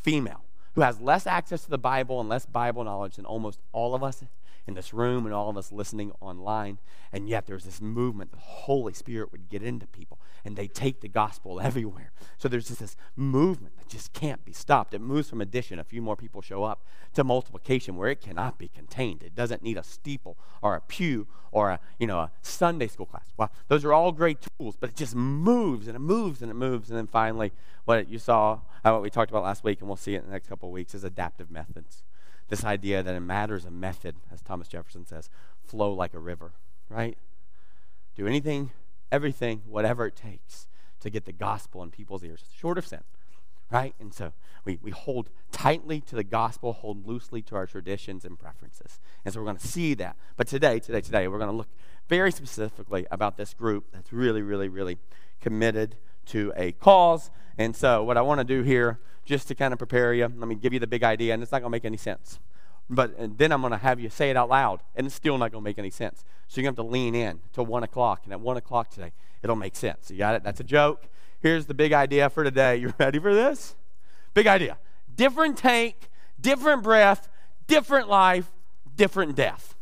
[0.00, 0.45] female
[0.76, 4.04] who has less access to the Bible and less Bible knowledge than almost all of
[4.04, 4.22] us
[4.66, 6.78] in this room and all of us listening online.
[7.12, 11.00] And yet there's this movement the Holy Spirit would get into people and they take
[11.00, 12.12] the gospel everywhere.
[12.38, 14.94] So there's just this movement that just can't be stopped.
[14.94, 18.58] It moves from addition, a few more people show up, to multiplication where it cannot
[18.58, 19.22] be contained.
[19.22, 23.06] It doesn't need a steeple or a pew or a, you know, a Sunday school
[23.06, 23.32] class.
[23.36, 26.54] Well, those are all great tools, but it just moves and it moves and it
[26.54, 26.90] moves.
[26.90, 27.52] And then finally,
[27.84, 30.26] what you saw, uh, what we talked about last week, and we'll see it in
[30.26, 32.02] the next couple of weeks, is adaptive methods
[32.48, 35.28] this idea that it matters a method, as Thomas Jefferson says,
[35.64, 36.52] flow like a river,
[36.88, 37.18] right?
[38.14, 38.70] Do anything,
[39.10, 40.68] everything, whatever it takes
[41.00, 43.02] to get the gospel in people's ears, short of sin,
[43.70, 43.94] right?
[44.00, 44.32] And so
[44.64, 49.00] we, we hold tightly to the gospel, hold loosely to our traditions and preferences.
[49.24, 50.16] And so we're going to see that.
[50.36, 51.68] But today, today, today, we're going to look
[52.08, 54.98] very specifically about this group that's really, really, really
[55.40, 57.30] committed to a cause.
[57.58, 60.22] And so what I want to do here just to kind of prepare you.
[60.22, 62.38] Let me give you the big idea, and it's not going to make any sense.
[62.88, 65.36] But uh, then I'm going to have you say it out loud, and it's still
[65.36, 66.24] not going to make any sense.
[66.48, 68.90] So you're going to have to lean in to 1 o'clock, and at 1 o'clock
[68.90, 69.12] today,
[69.42, 70.10] it'll make sense.
[70.10, 70.44] You got it?
[70.44, 71.08] That's a joke.
[71.40, 72.76] Here's the big idea for today.
[72.76, 73.74] You ready for this?
[74.32, 74.78] Big idea.
[75.14, 76.08] Different tank,
[76.40, 77.28] different breath,
[77.66, 78.52] different life,
[78.94, 79.74] different death.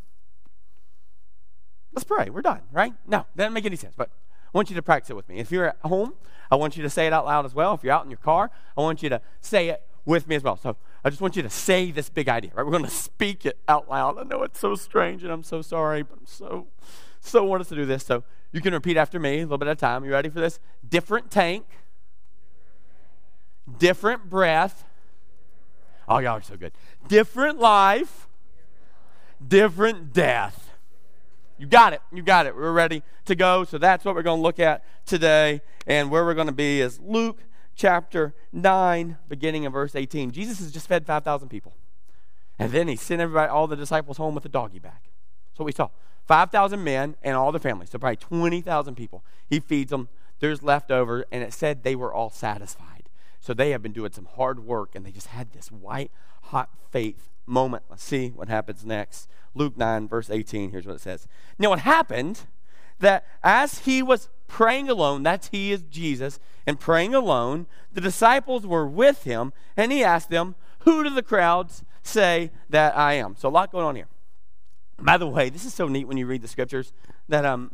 [1.92, 2.30] Let's pray.
[2.30, 2.92] We're done, right?
[3.06, 3.94] No, that doesn't make any sense.
[3.96, 4.10] But
[4.54, 5.38] want you to practice it with me.
[5.38, 6.14] If you're at home,
[6.50, 7.74] I want you to say it out loud as well.
[7.74, 10.42] If you're out in your car, I want you to say it with me as
[10.42, 10.56] well.
[10.56, 12.64] So I just want you to say this big idea, right?
[12.64, 14.18] We're going to speak it out loud.
[14.18, 16.66] I know it's so strange and I'm so sorry, but I'm so,
[17.20, 18.04] so want us to do this.
[18.04, 20.04] So you can repeat after me a little bit at a time.
[20.04, 20.60] You ready for this?
[20.88, 21.66] Different tank,
[23.78, 24.84] different breath.
[26.08, 26.72] Oh, y'all are so good.
[27.08, 28.28] Different life,
[29.46, 30.63] different death.
[31.64, 32.02] You got it.
[32.12, 32.54] You got it.
[32.54, 33.64] We're ready to go.
[33.64, 35.62] So that's what we're going to look at today.
[35.86, 37.42] And where we're going to be is Luke
[37.74, 40.30] chapter 9, beginning in verse 18.
[40.30, 41.74] Jesus has just fed 5,000 people.
[42.58, 45.08] And then he sent everybody, all the disciples home with a doggy bag.
[45.56, 45.88] So we saw
[46.26, 47.88] 5,000 men and all their families.
[47.88, 49.24] So probably 20,000 people.
[49.48, 50.10] He feeds them.
[50.40, 51.24] There's leftover.
[51.32, 53.08] And it said they were all satisfied.
[53.40, 56.10] So they have been doing some hard work and they just had this white
[56.42, 57.84] hot faith moment.
[57.88, 59.28] Let's see what happens next.
[59.54, 60.70] Luke 9, verse 18.
[60.70, 61.26] Here's what it says.
[61.58, 62.42] Now, what happened
[63.00, 68.66] that as he was praying alone, that's he is Jesus, and praying alone, the disciples
[68.66, 73.36] were with him, and he asked them, Who do the crowds say that I am?
[73.36, 74.08] So, a lot going on here.
[74.98, 76.92] By the way, this is so neat when you read the scriptures
[77.28, 77.72] that um,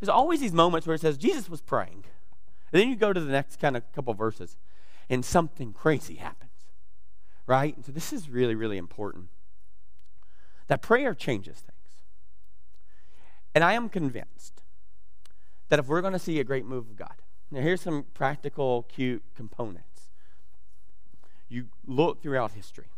[0.00, 2.04] there's always these moments where it says Jesus was praying.
[2.72, 4.56] And then you go to the next kind of couple verses,
[5.08, 6.41] and something crazy happens
[7.46, 7.74] right?
[7.76, 9.28] And so this is really, really important.
[10.68, 12.04] That prayer changes things.
[13.54, 14.62] And I am convinced
[15.68, 17.14] that if we're going to see a great move of God,
[17.50, 20.08] now here's some practical, cute components.
[21.48, 22.88] You look throughout history.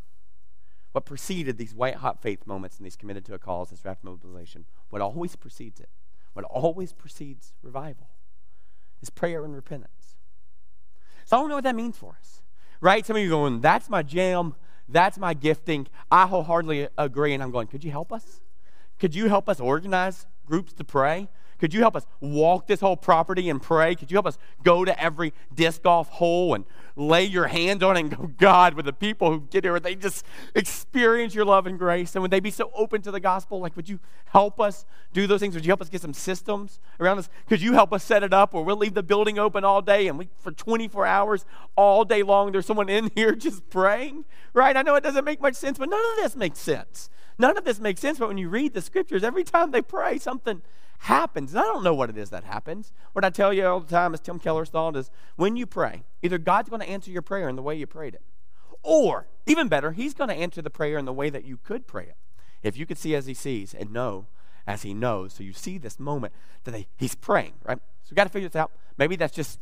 [0.92, 4.04] What preceded these white hot faith moments and these committed to a cause, this rapid
[4.04, 5.88] mobilization, what always precedes it,
[6.34, 8.10] what always precedes revival,
[9.02, 10.14] is prayer and repentance.
[11.24, 12.43] So I don't know what that means for us
[12.80, 13.04] right?
[13.04, 14.54] Some of you going, that's my jam,
[14.88, 15.86] that's my gifting.
[16.10, 17.34] I wholeheartedly agree.
[17.34, 18.40] And I'm going, could you help us?
[18.98, 21.28] Could you help us organize groups to pray?
[21.58, 23.94] Could you help us walk this whole property and pray?
[23.94, 26.64] Could you help us go to every disc golf hole and
[26.96, 29.94] lay your hands on it and go, God, with the people who get here, they
[29.94, 32.14] just experience your love and grace?
[32.14, 33.60] And would they be so open to the gospel?
[33.60, 35.54] Like, would you help us do those things?
[35.54, 37.28] Would you help us get some systems around us?
[37.48, 40.08] Could you help us set it up where we'll leave the building open all day
[40.08, 41.44] and we, for 24 hours,
[41.76, 44.24] all day long, there's someone in here just praying?
[44.52, 44.76] Right?
[44.76, 47.10] I know it doesn't make much sense, but none of this makes sense.
[47.38, 50.18] None of this makes sense, but when you read the scriptures, every time they pray,
[50.18, 50.62] something
[51.04, 51.52] happens.
[51.52, 52.92] And I don't know what it is that happens.
[53.12, 56.04] What I tell you all the time, as Tim Keller's thought, is when you pray,
[56.22, 58.22] either God's going to answer your prayer in the way you prayed it,
[58.82, 61.86] or even better, He's going to answer the prayer in the way that you could
[61.86, 62.16] pray it.
[62.62, 64.26] If you could see as He sees and know
[64.66, 65.34] as He knows.
[65.34, 66.32] So you see this moment
[66.64, 67.78] that He's praying, right?
[68.02, 68.72] So we got to figure this out.
[68.96, 69.58] Maybe that's just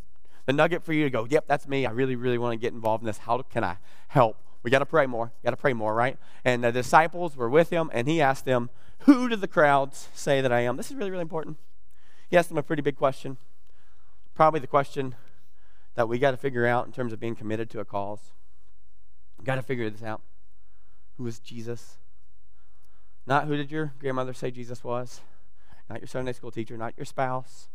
[0.47, 1.87] the nugget for you to go, yep, that's me.
[1.87, 3.19] I really, really want to get involved in this.
[3.19, 3.79] How can I
[4.09, 4.37] help?
[4.63, 5.33] We got to pray more.
[5.45, 6.19] Got to pray more, right?
[6.45, 8.71] And the disciples were with him, and he asked them,
[9.01, 10.77] Who do the crowds say that I am?
[10.77, 11.57] This is really, really important.
[12.29, 13.37] He asked them a pretty big question.
[14.35, 15.15] Probably the question
[15.95, 18.33] that we got to figure out in terms of being committed to a cause.
[19.45, 20.23] Got to figure this out.
[21.19, 21.99] Who is Jesus?
[23.27, 25.21] Not who did your grandmother say Jesus was?
[25.91, 27.69] Not your Sunday school teacher, not your spouse,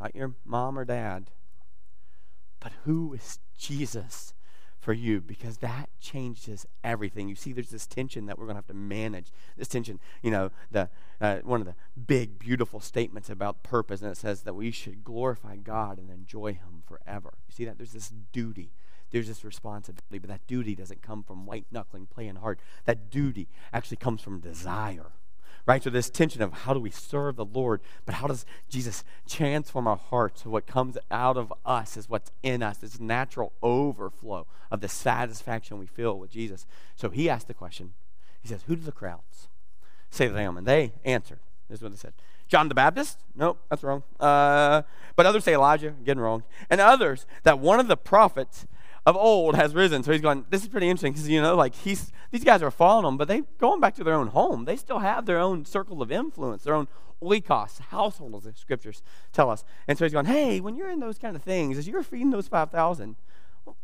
[0.00, 1.30] not your mom or dad.
[2.60, 4.34] But who is Jesus?
[4.86, 7.28] For you because that changes everything.
[7.28, 9.32] You see, there's this tension that we're going to have to manage.
[9.56, 10.88] This tension, you know, the
[11.20, 11.74] uh, one of the
[12.06, 16.52] big, beautiful statements about purpose, and it says that we should glorify God and enjoy
[16.52, 17.34] Him forever.
[17.48, 17.78] You see that?
[17.78, 18.70] There's this duty.
[19.10, 22.60] There's this responsibility, but that duty doesn't come from white knuckling, playing hard.
[22.84, 25.10] That duty actually comes from desire
[25.66, 25.82] right?
[25.82, 29.86] So this tension of how do we serve the Lord, but how does Jesus transform
[29.88, 30.44] our hearts?
[30.44, 34.88] So what comes out of us is what's in us, this natural overflow of the
[34.88, 36.66] satisfaction we feel with Jesus.
[36.94, 37.94] So he asked the question.
[38.40, 39.48] He says, Who do the crowds
[40.10, 40.56] say that I am?
[40.56, 41.40] And they answered.
[41.68, 42.12] This is what they said.
[42.48, 43.18] John the Baptist?
[43.34, 44.04] Nope, that's wrong.
[44.20, 44.82] Uh,
[45.16, 46.44] but others say Elijah, getting wrong.
[46.70, 48.66] And others that one of the prophets
[49.06, 50.02] of old has risen.
[50.02, 52.72] So he's going, this is pretty interesting because, you know, like he's, these guys are
[52.72, 54.64] following him, but they're going back to their own home.
[54.64, 56.88] They still have their own circle of influence, their own
[57.22, 59.64] oikos, household, as the scriptures tell us.
[59.86, 62.30] And so he's going, hey, when you're in those kind of things, as you're feeding
[62.30, 63.16] those 5,000,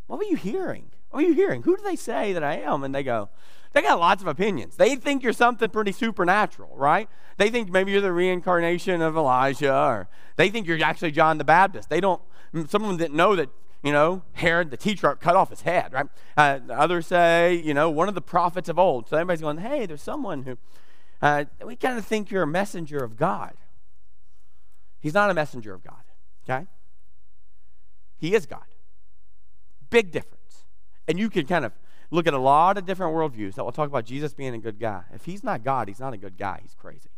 [0.06, 0.90] what were you hearing?
[1.10, 1.62] What are you hearing?
[1.62, 2.82] Who do they say that I am?
[2.82, 3.28] And they go,
[3.72, 4.76] they got lots of opinions.
[4.76, 7.08] They think you're something pretty supernatural, right?
[7.38, 11.44] They think maybe you're the reincarnation of Elijah, or they think you're actually John the
[11.44, 11.88] Baptist.
[11.88, 12.20] They don't,
[12.68, 13.48] some of them didn't know that
[13.82, 16.06] you know, Herod the tetrarch cut off his head, right?
[16.36, 19.08] Uh, others say, you know, one of the prophets of old.
[19.08, 20.56] So everybody's going, hey, there's someone who,
[21.20, 23.54] uh, we kind of think you're a messenger of God.
[25.00, 26.02] He's not a messenger of God,
[26.48, 26.66] okay?
[28.18, 28.64] He is God.
[29.90, 30.64] Big difference.
[31.08, 31.72] And you can kind of
[32.12, 34.78] look at a lot of different worldviews that will talk about Jesus being a good
[34.78, 35.02] guy.
[35.12, 36.60] If he's not God, he's not a good guy.
[36.62, 37.10] He's crazy.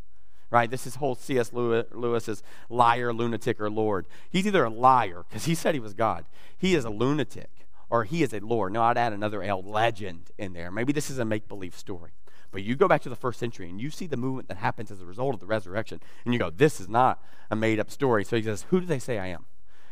[0.49, 0.69] Right?
[0.69, 1.51] This is whole C.S.
[1.53, 4.07] Lewis's liar, lunatic, or Lord.
[4.29, 6.25] He's either a liar, because he said he was God.
[6.57, 8.73] He is a lunatic, or he is a Lord.
[8.73, 10.71] No, I'd add another L, legend, in there.
[10.71, 12.11] Maybe this is a make believe story.
[12.51, 14.89] But you go back to the first century and you see the movement that happens
[14.89, 17.91] as a result of the resurrection, and you go, this is not a made up
[17.91, 18.23] story.
[18.23, 19.45] So he says, Who do they say I am?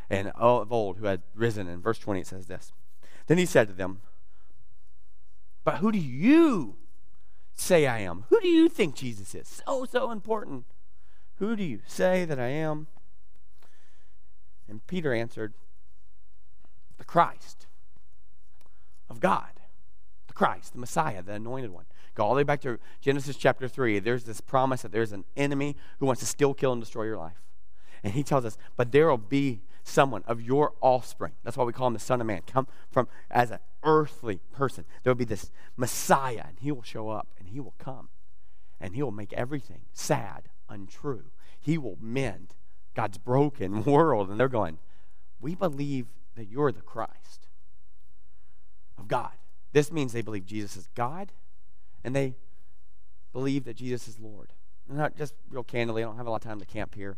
[0.10, 1.68] And of old, who had risen.
[1.68, 2.72] In verse 20, it says this.
[3.28, 4.02] Then he said to them,
[5.64, 6.78] But who do you
[7.56, 8.26] say I am?
[8.30, 9.62] Who do you think Jesus is?
[9.66, 10.66] So, so important.
[11.38, 12.88] Who do you say that I am?
[14.68, 15.54] And Peter answered,
[16.98, 17.68] The Christ
[19.10, 19.60] of God.
[20.28, 21.86] The Christ, the Messiah, the anointed one.
[22.16, 24.00] Go all the way back to Genesis chapter 3.
[24.00, 27.18] There's this promise that there's an enemy who wants to steal, kill, and destroy your
[27.18, 27.42] life.
[28.04, 31.34] And he tells us, but there will be someone of your offspring.
[31.44, 32.42] That's why we call him the Son of Man.
[32.46, 34.86] Come from as an earthly person.
[35.04, 38.10] There will be this Messiah, and he will show up and he will come.
[38.80, 41.32] And he will make everything sad, untrue.
[41.60, 42.56] He will mend
[42.96, 44.30] God's broken world.
[44.30, 44.80] And they're going,
[45.40, 47.48] We believe that you're the Christ
[48.98, 49.32] of God.
[49.72, 51.32] This means they believe Jesus is God
[52.04, 52.36] and they
[53.32, 54.54] believe that Jesus is Lord.
[54.88, 57.18] And not just real candidly, I don't have a lot of time to camp here.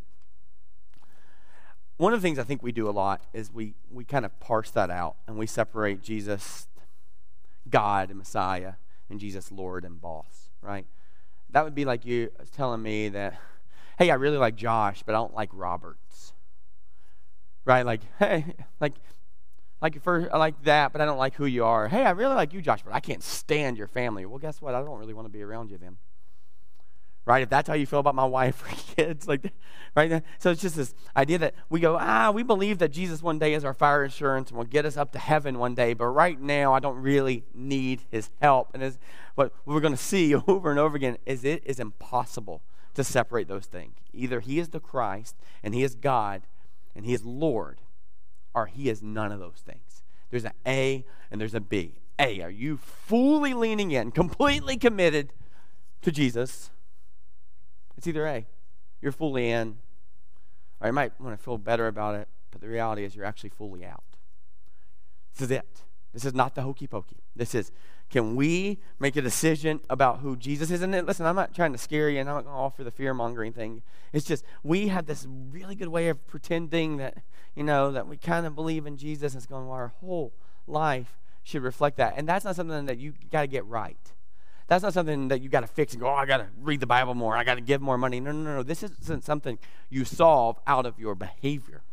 [1.97, 4.37] One of the things I think we do a lot is we, we kind of
[4.39, 6.67] parse that out and we separate Jesus,
[7.69, 8.73] God, and Messiah,
[9.09, 10.85] and Jesus, Lord, and boss, right?
[11.51, 13.39] That would be like you telling me that,
[13.97, 16.33] hey, I really like Josh, but I don't like Roberts.
[17.63, 17.85] Right?
[17.85, 18.45] Like, hey,
[18.79, 18.93] like
[19.81, 21.87] like for I like that, but I don't like who you are.
[21.87, 24.25] Hey, I really like you, Josh, but I can't stand your family.
[24.25, 24.73] Well, guess what?
[24.73, 25.97] I don't really want to be around you then.
[27.25, 27.41] Right?
[27.41, 29.51] If that's how you feel about my wife or kids, like
[29.95, 30.23] right?
[30.39, 33.53] So it's just this idea that we go, ah, we believe that Jesus one day
[33.53, 36.39] is our fire insurance and will get us up to heaven one day, but right
[36.39, 38.71] now I don't really need his help.
[38.73, 38.99] And as
[39.35, 42.61] what we're going to see over and over again is it is impossible
[42.93, 43.95] to separate those things.
[44.13, 46.43] Either he is the Christ and he is God
[46.95, 47.81] and he is Lord
[48.53, 50.03] or he is none of those things.
[50.29, 51.99] There's an A and there's a B.
[52.17, 55.33] A, are you fully leaning in, completely committed
[56.01, 56.71] to Jesus?
[57.97, 58.45] It's either A,
[59.01, 59.77] you're fully in,
[60.81, 63.49] or you might want to feel better about it, but the reality is you're actually
[63.49, 64.03] fully out.
[65.33, 65.83] This is it.
[66.13, 67.17] This is not the hokey pokey.
[67.35, 67.71] This is,
[68.09, 70.81] can we make a decision about who Jesus is?
[70.81, 72.91] And listen, I'm not trying to scare you and I'm not going to offer the
[72.91, 73.81] fear mongering thing.
[74.13, 77.17] It's just, we have this really good way of pretending that,
[77.53, 80.33] you know, that we kind of believe in Jesus and it's going, well, our whole
[80.67, 82.13] life should reflect that.
[82.15, 84.13] And that's not something that you got to get right.
[84.67, 86.79] That's not something that you got to fix and go, oh, I got to read
[86.79, 87.37] the Bible more.
[87.37, 88.19] I got to give more money.
[88.19, 88.63] No, no, no.
[88.63, 91.83] This isn't something you solve out of your behavior.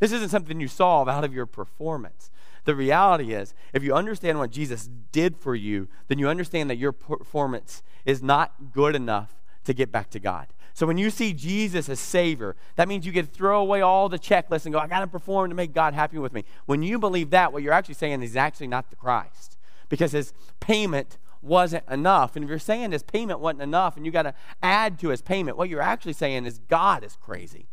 [0.00, 2.30] This isn't something you solve out of your performance.
[2.64, 6.78] The reality is, if you understand what Jesus did for you, then you understand that
[6.78, 10.48] your performance is not good enough to get back to God.
[10.72, 14.08] So when you see Jesus as Savior, that means you get to throw away all
[14.08, 16.44] the checklists and go, I got to perform to make God happy with me.
[16.66, 20.32] When you believe that, what you're actually saying is actually not the Christ because his
[20.60, 22.36] payment wasn't enough.
[22.36, 25.22] And if you're saying his payment wasn't enough and you got to add to his
[25.22, 27.68] payment, what you're actually saying is God is crazy,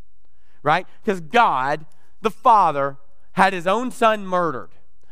[0.63, 0.87] right?
[1.03, 1.85] Because God,
[2.21, 2.97] the Father,
[3.33, 4.69] had his own son murdered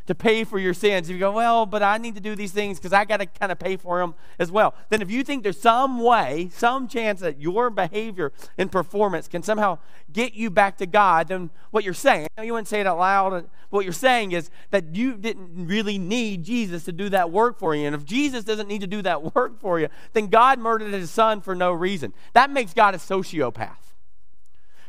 [0.08, 1.10] to pay for your sins.
[1.10, 3.26] If you go, well, but I need to do these things because I got to
[3.26, 4.76] kind of pay for them as well.
[4.90, 9.42] Then, if you think there's some way, some chance that your behavior and performance can
[9.44, 9.80] somehow
[10.12, 13.34] get you back to God, then what you're saying, you wouldn't say it out loud.
[13.34, 17.58] Uh, what you're saying is that you didn't really need Jesus to do that work
[17.58, 17.86] for you.
[17.86, 21.12] And if Jesus doesn't need to do that work for you, then God murdered his
[21.12, 22.14] son for no reason.
[22.34, 23.78] That makes God a sociopath.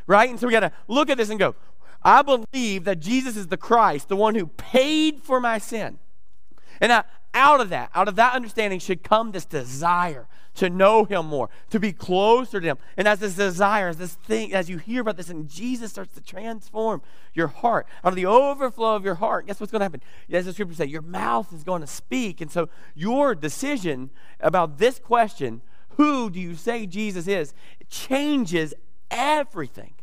[0.05, 0.29] Right?
[0.29, 1.55] And so we got to look at this and go,
[2.03, 5.99] I believe that Jesus is the Christ, the one who paid for my sin.
[6.79, 11.27] And out of that, out of that understanding, should come this desire to know Him
[11.27, 12.77] more, to be closer to Him.
[12.97, 16.13] And as this desire, as this thing, as you hear about this, and Jesus starts
[16.15, 17.01] to transform
[17.33, 20.01] your heart, out of the overflow of your heart, guess what's going to happen?
[20.31, 22.41] As the scripture say, your mouth is going to speak.
[22.41, 27.53] And so your decision about this question, who do you say Jesus is,
[27.89, 28.73] changes
[29.11, 29.93] everything.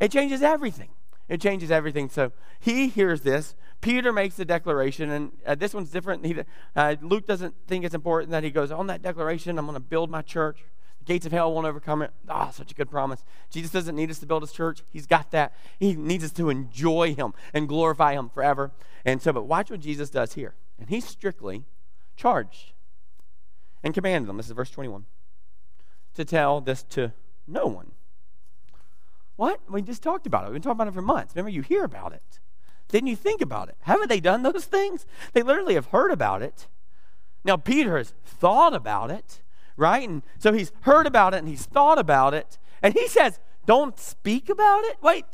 [0.00, 0.90] It changes everything.
[1.28, 2.08] It changes everything.
[2.08, 3.54] So he hears this.
[3.80, 6.24] Peter makes the declaration, and uh, this one's different.
[6.24, 6.36] He,
[6.74, 9.80] uh, Luke doesn't think it's important that he goes, On that declaration, I'm going to
[9.80, 10.64] build my church.
[11.00, 12.12] The gates of hell won't overcome it.
[12.28, 13.24] Ah, oh, such a good promise.
[13.50, 14.82] Jesus doesn't need us to build his church.
[14.90, 15.52] He's got that.
[15.78, 18.72] He needs us to enjoy him and glorify him forever.
[19.04, 20.54] And so, but watch what Jesus does here.
[20.78, 21.64] And he's strictly
[22.16, 22.72] charged
[23.82, 24.38] and commanded them.
[24.38, 25.04] This is verse 21
[26.14, 27.12] to tell this to
[27.46, 27.92] no one
[29.38, 29.60] what?
[29.70, 30.46] We just talked about it.
[30.46, 31.32] We've been talking about it for months.
[31.36, 32.40] Remember, you hear about it.
[32.88, 33.76] Then you think about it.
[33.82, 35.06] Haven't they done those things?
[35.32, 36.66] They literally have heard about it.
[37.44, 39.40] Now, Peter has thought about it,
[39.76, 40.08] right?
[40.08, 42.58] And so he's heard about it and he's thought about it.
[42.82, 44.96] And he says, Don't speak about it?
[45.00, 45.24] Wait,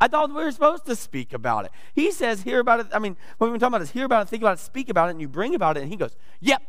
[0.00, 1.70] I thought we were supposed to speak about it.
[1.94, 2.86] He says, Hear about it.
[2.92, 4.88] I mean, what we've been talking about is hear about it, think about it, speak
[4.88, 5.84] about it, and you bring about it.
[5.84, 6.60] And he goes, Yep,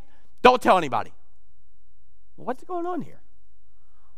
[0.42, 1.12] don't tell anybody.
[2.36, 3.22] What's going on here?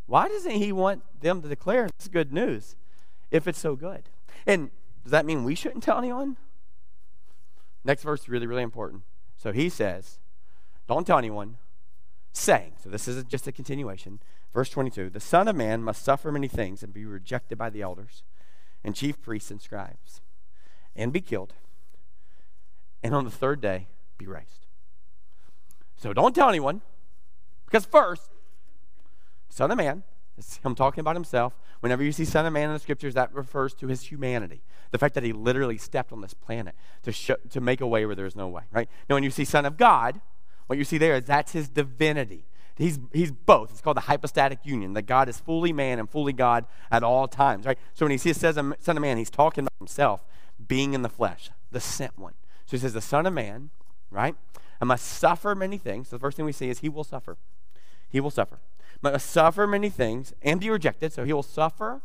[0.09, 2.75] Why doesn't he want them to declare this good news
[3.29, 4.09] if it's so good?
[4.47, 4.71] And
[5.03, 6.35] does that mean we shouldn't tell anyone?
[7.85, 9.03] Next verse is really, really important.
[9.37, 10.17] So he says,
[10.87, 11.57] Don't tell anyone,
[12.33, 14.19] saying, so this is just a continuation.
[14.51, 17.83] Verse 22 The Son of Man must suffer many things and be rejected by the
[17.83, 18.23] elders
[18.83, 20.21] and chief priests and scribes,
[20.95, 21.53] and be killed,
[23.03, 23.85] and on the third day
[24.17, 24.65] be raised.
[25.97, 26.81] So don't tell anyone,
[27.65, 28.31] because first,
[29.49, 30.03] Son of Man,
[30.63, 31.57] I'm talking about himself.
[31.81, 34.61] Whenever you see Son of Man in the scriptures, that refers to his humanity.
[34.91, 38.05] The fact that he literally stepped on this planet to, show, to make a way
[38.05, 38.89] where there's no way, right?
[39.09, 40.21] Now, when you see Son of God,
[40.67, 42.45] what you see there is that's his divinity.
[42.75, 43.71] He's, he's both.
[43.71, 47.27] It's called the hypostatic union, that God is fully man and fully God at all
[47.27, 47.77] times, right?
[47.93, 50.23] So when he says Son of Man, he's talking about himself
[50.65, 52.33] being in the flesh, the sent one.
[52.65, 53.71] So he says, the Son of Man,
[54.11, 54.35] right?
[54.79, 56.07] I must suffer many things.
[56.07, 57.37] So the first thing we see is he will suffer.
[58.07, 58.59] He will suffer.
[59.01, 61.13] Must suffer many things and be rejected.
[61.13, 62.01] So he will suffer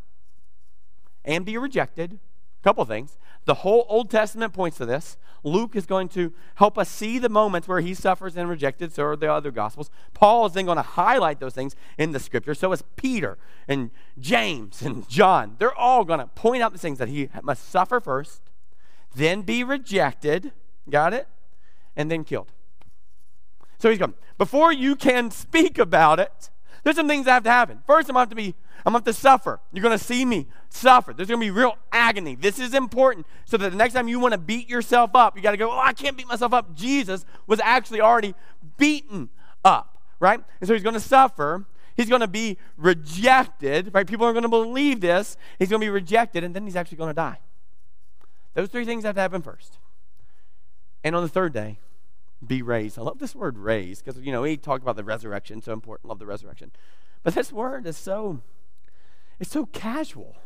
[1.24, 2.20] and be rejected
[2.60, 3.18] A couple things.
[3.44, 5.18] The whole Old Testament points to this.
[5.42, 9.04] Luke is going to help us see the moments where he suffers and rejected, so
[9.04, 9.90] are the other Gospels.
[10.14, 12.54] Paul is then going to highlight those things in the Scripture.
[12.54, 13.36] So is Peter
[13.68, 15.56] and James and John.
[15.58, 18.40] They're all going to point out the things that he must suffer first,
[19.14, 20.52] then be rejected,
[20.88, 21.28] got it?
[21.94, 22.50] And then killed.
[23.78, 26.48] So he's going, before you can speak about it,
[26.84, 27.80] there's some things that have to happen.
[27.86, 28.54] First, I'm to have to be
[28.86, 29.60] I'm to have to suffer.
[29.72, 31.14] You're going to see me suffer.
[31.14, 32.34] There's going to be real agony.
[32.34, 35.42] This is important so that the next time you want to beat yourself up, you
[35.42, 36.74] got to go, oh, I can't beat myself up.
[36.74, 38.34] Jesus was actually already
[38.76, 39.30] beaten
[39.64, 40.38] up, right?
[40.60, 41.64] And so he's going to suffer.
[41.96, 44.06] He's going to be rejected, right?
[44.06, 45.38] People aren't going to believe this.
[45.58, 47.38] He's going to be rejected, and then he's actually going to die.
[48.52, 49.78] Those three things have to happen first.
[51.02, 51.78] And on the third day,
[52.46, 52.98] be raised.
[52.98, 56.08] I love this word raised because, you know, he talked about the resurrection, so important.
[56.08, 56.72] Love the resurrection.
[57.22, 58.40] But this word is so
[59.40, 60.36] it's so casual.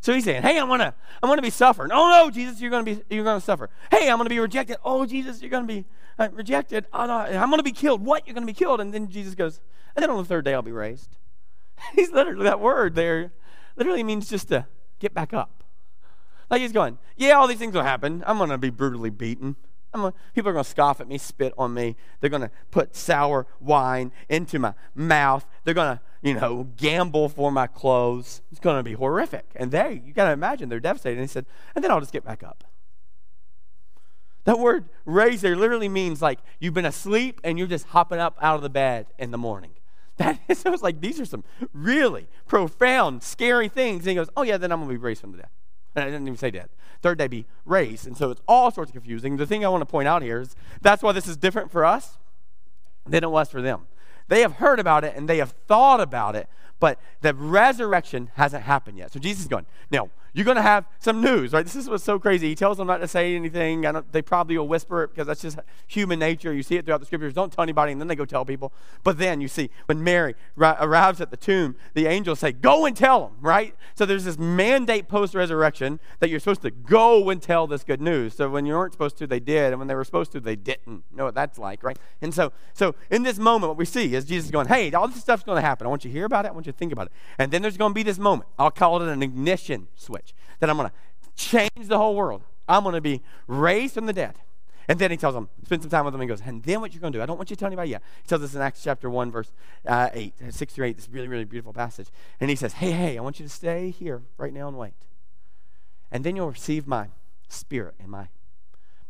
[0.00, 1.90] So he's saying, "Hey, I'm gonna, I'm gonna be suffering.
[1.92, 3.70] Oh no, Jesus, you're gonna be, you're gonna suffer.
[3.90, 4.76] Hey, I'm gonna be rejected.
[4.84, 5.84] Oh, Jesus, you're gonna be
[6.18, 6.86] uh, rejected.
[6.92, 8.04] Oh, no, I'm gonna be killed.
[8.04, 8.26] What?
[8.26, 9.60] You're gonna be killed?" And then Jesus goes,
[9.94, 11.16] "And then on the third day, I'll be raised."
[11.94, 13.32] he's literally that word there,
[13.76, 14.66] literally means just to
[14.98, 15.64] get back up.
[16.50, 18.22] Like he's going, "Yeah, all these things will happen.
[18.26, 19.56] I'm gonna be brutally beaten."
[20.04, 21.96] A, people are going to scoff at me, spit on me.
[22.20, 25.46] They're going to put sour wine into my mouth.
[25.64, 28.42] They're going to, you know, gamble for my clothes.
[28.50, 29.46] It's going to be horrific.
[29.56, 31.18] And they, you got to imagine, they're devastated.
[31.18, 32.64] And he said, and then I'll just get back up.
[34.44, 38.38] That word raise there literally means like you've been asleep and you're just hopping up
[38.40, 39.72] out of the bed in the morning.
[40.18, 44.04] That is, so it's like these are some really profound, scary things.
[44.04, 45.50] And he goes, Oh, yeah, then I'm going to be raised from the dead.
[45.96, 46.68] And I didn't even say dead.
[47.02, 48.06] Third day be raised.
[48.06, 49.36] And so it's all sorts of confusing.
[49.38, 51.84] The thing I want to point out here is that's why this is different for
[51.84, 52.18] us
[53.06, 53.86] than it was for them.
[54.28, 58.64] They have heard about it and they have thought about it, but the resurrection hasn't
[58.64, 59.12] happened yet.
[59.12, 61.64] So Jesus is going, now, you're going to have some news, right?
[61.64, 62.50] This is what's so crazy.
[62.50, 63.86] He tells them not to say anything.
[64.12, 66.52] they probably will whisper it because that's just human nature.
[66.52, 67.32] You see it throughout the scriptures.
[67.32, 68.70] Don't tell anybody, and then they go tell people.
[69.02, 72.94] But then you see, when Mary arrives at the tomb, the angels say, Go and
[72.94, 73.74] tell them, right?
[73.94, 78.02] So there's this mandate post resurrection that you're supposed to go and tell this good
[78.02, 78.34] news.
[78.34, 79.72] So when you weren't supposed to, they did.
[79.72, 81.02] And when they were supposed to, they didn't.
[81.10, 81.98] You know what that's like, right?
[82.20, 85.18] And so, so in this moment, what we see is Jesus going, Hey, all this
[85.18, 85.86] stuff's going to happen.
[85.86, 86.48] I want you to hear about it.
[86.48, 87.12] I want you to think about it.
[87.38, 88.50] And then there's going to be this moment.
[88.58, 90.25] I'll call it an ignition switch
[90.60, 90.94] that I'm going to
[91.36, 92.42] change the whole world.
[92.68, 94.34] I'm going to be raised from the dead.
[94.88, 96.20] And then he tells them, spend some time with them.
[96.20, 97.22] And he goes, and then what you're going to do?
[97.22, 98.02] I don't want you to tell anybody yet.
[98.22, 99.52] He tells us in Acts chapter 1, verse
[99.86, 102.08] uh, 8, 6 through 8, this really, really beautiful passage.
[102.40, 104.94] And he says, hey, hey, I want you to stay here right now and wait.
[106.12, 107.08] And then you'll receive my
[107.48, 108.28] spirit and my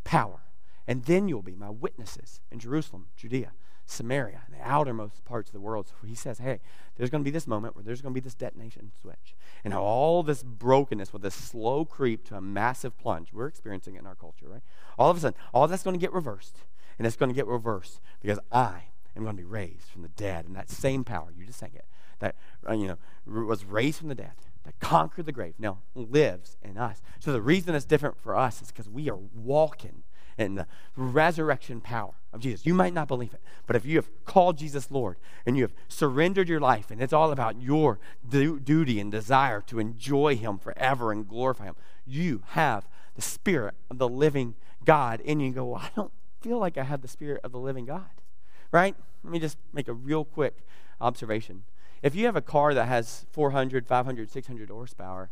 [0.04, 0.40] power.
[0.86, 3.52] And then you'll be my witnesses in Jerusalem, Judea,
[3.86, 5.86] Samaria, the outermost parts of the world.
[5.86, 6.60] So he says, hey,
[6.96, 9.36] there's going to be this moment where there's going to be this detonation switch.
[9.64, 13.94] And how all this brokenness with this slow creep to a massive plunge, we're experiencing
[13.94, 14.62] it in our culture, right?
[14.98, 16.58] All of a sudden, all that's going to get reversed.
[16.98, 18.84] And it's going to get reversed because I
[19.16, 20.46] am going to be raised from the dead.
[20.46, 21.84] And that same power, you just sang it,
[22.18, 22.34] that,
[22.68, 22.96] uh, you know,
[23.26, 24.32] was raised from the dead,
[24.64, 27.02] that conquered the grave, now lives in us.
[27.20, 30.02] So the reason it's different for us is because we are walking
[30.38, 30.66] in the
[30.96, 32.66] resurrection power of Jesus.
[32.66, 35.74] You might not believe it, but if you have called Jesus Lord and you have
[35.88, 40.58] surrendered your life and it's all about your du- duty and desire to enjoy Him
[40.58, 41.76] forever and glorify Him,
[42.06, 45.48] you have the Spirit of the living God in you.
[45.48, 48.22] You go, well, I don't feel like I have the Spirit of the living God,
[48.70, 48.94] right?
[49.24, 50.58] Let me just make a real quick
[51.00, 51.64] observation.
[52.02, 55.30] If you have a car that has 400, 500, 600 horsepower,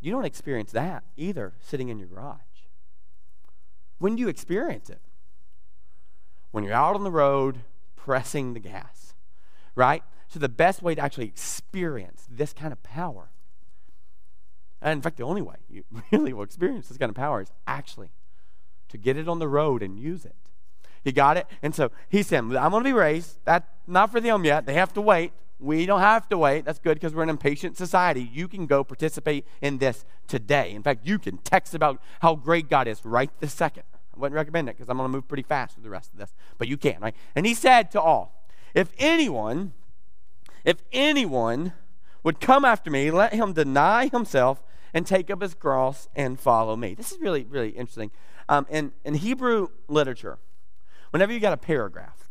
[0.00, 2.40] you don't experience that either sitting in your garage.
[4.02, 4.98] When do you experience it?
[6.50, 7.60] When you're out on the road
[7.94, 9.14] pressing the gas,
[9.76, 10.02] right?
[10.26, 13.30] So, the best way to actually experience this kind of power,
[14.80, 17.52] and in fact, the only way you really will experience this kind of power is
[17.64, 18.10] actually
[18.88, 20.34] to get it on the road and use it.
[21.04, 21.46] You got it?
[21.62, 23.38] And so he said, I'm going to be raised.
[23.44, 24.66] That's not for them yet.
[24.66, 25.32] They have to wait.
[25.60, 26.64] We don't have to wait.
[26.64, 28.28] That's good because we're an impatient society.
[28.32, 30.72] You can go participate in this today.
[30.72, 33.84] In fact, you can text about how great God is right this second.
[34.14, 36.18] I wouldn't recommend it because I'm going to move pretty fast with the rest of
[36.18, 37.14] this, but you can, right?
[37.34, 39.72] And he said to all, If anyone,
[40.64, 41.72] if anyone
[42.22, 44.62] would come after me, let him deny himself
[44.94, 46.94] and take up his cross and follow me.
[46.94, 48.10] This is really, really interesting.
[48.48, 50.38] Um, in, in Hebrew literature,
[51.10, 52.28] whenever you got a paragraph,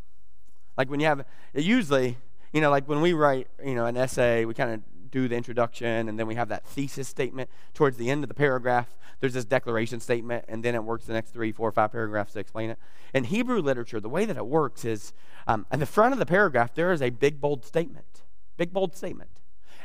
[0.78, 2.18] like when you have, usually,
[2.54, 4.82] you know, like when we write, you know, an essay, we kind of
[5.12, 8.34] do the introduction and then we have that thesis statement towards the end of the
[8.34, 8.96] paragraph.
[9.20, 12.40] There's this declaration statement, and then it works the next three, four, five paragraphs to
[12.40, 12.80] explain it.
[13.14, 15.14] In Hebrew literature, the way that it works is
[15.48, 18.24] um, at the front of the paragraph, there is a big, bold statement.
[18.58, 19.41] Big, bold statement.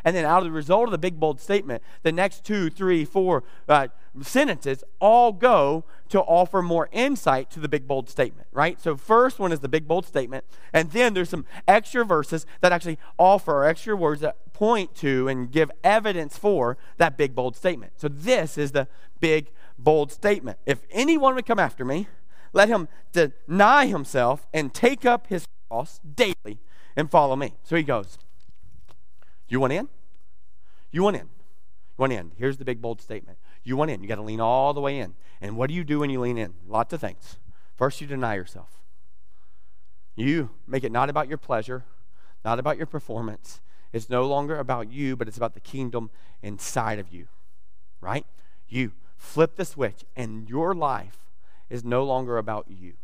[0.06, 3.04] And then, out of the result of the big, bold statement, the next two, three,
[3.04, 3.88] four uh,
[4.22, 8.80] sentences all go to offer more insight to the big, bold statement, right?
[8.80, 10.44] So, first one is the big, bold statement.
[10.72, 15.50] And then there's some extra verses that actually offer extra words that point to and
[15.50, 17.94] give evidence for that big, bold statement.
[17.96, 18.86] So, this is the
[19.18, 20.58] big, bold statement.
[20.66, 22.06] If anyone would come after me,
[22.52, 26.60] let him deny himself and take up his cross daily
[26.96, 27.54] and follow me.
[27.64, 28.18] So he goes,
[29.48, 29.88] You want in?
[30.90, 31.22] You want in.
[31.22, 32.32] You want in.
[32.36, 33.38] Here's the big, bold statement.
[33.64, 34.02] You want in.
[34.02, 35.14] You got to lean all the way in.
[35.40, 36.54] And what do you do when you lean in?
[36.66, 37.38] Lots of things.
[37.76, 38.80] First, you deny yourself.
[40.14, 41.84] You make it not about your pleasure,
[42.44, 43.60] not about your performance.
[43.92, 46.10] It's no longer about you, but it's about the kingdom
[46.42, 47.28] inside of you.
[48.00, 48.26] Right?
[48.68, 51.18] You flip the switch, and your life
[51.68, 52.94] is no longer about you.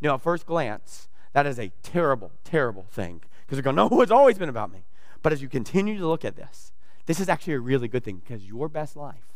[0.00, 4.10] Now, at first glance, that is a terrible, terrible thing because you're going, no, it's
[4.10, 4.84] always been about me.
[5.22, 6.72] But as you continue to look at this,
[7.06, 9.26] this is actually a really good thing because your best life,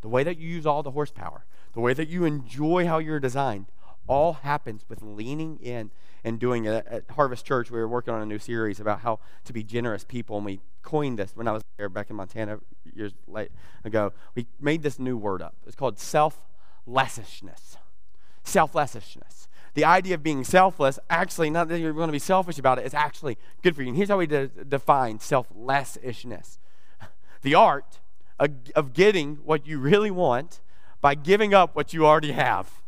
[0.00, 3.20] the way that you use all the horsepower, the way that you enjoy how you're
[3.20, 3.66] designed,
[4.06, 5.90] all happens with leaning in
[6.24, 6.86] and doing it.
[6.86, 10.04] At Harvest Church, we were working on a new series about how to be generous
[10.04, 12.60] people, and we coined this when I was there back in Montana
[12.94, 13.50] years late
[13.84, 14.12] ago.
[14.34, 15.54] We made this new word up.
[15.66, 17.76] It's called selflessishness.
[18.42, 19.48] Selflessishness.
[19.74, 22.86] The idea of being selfless, actually, not that you're going to be selfish about it,
[22.86, 23.88] it's actually good for you.
[23.88, 26.58] And here's how we de- define selflessishness
[27.46, 28.00] the art
[28.40, 30.60] of getting what you really want
[31.00, 32.82] by giving up what you already have.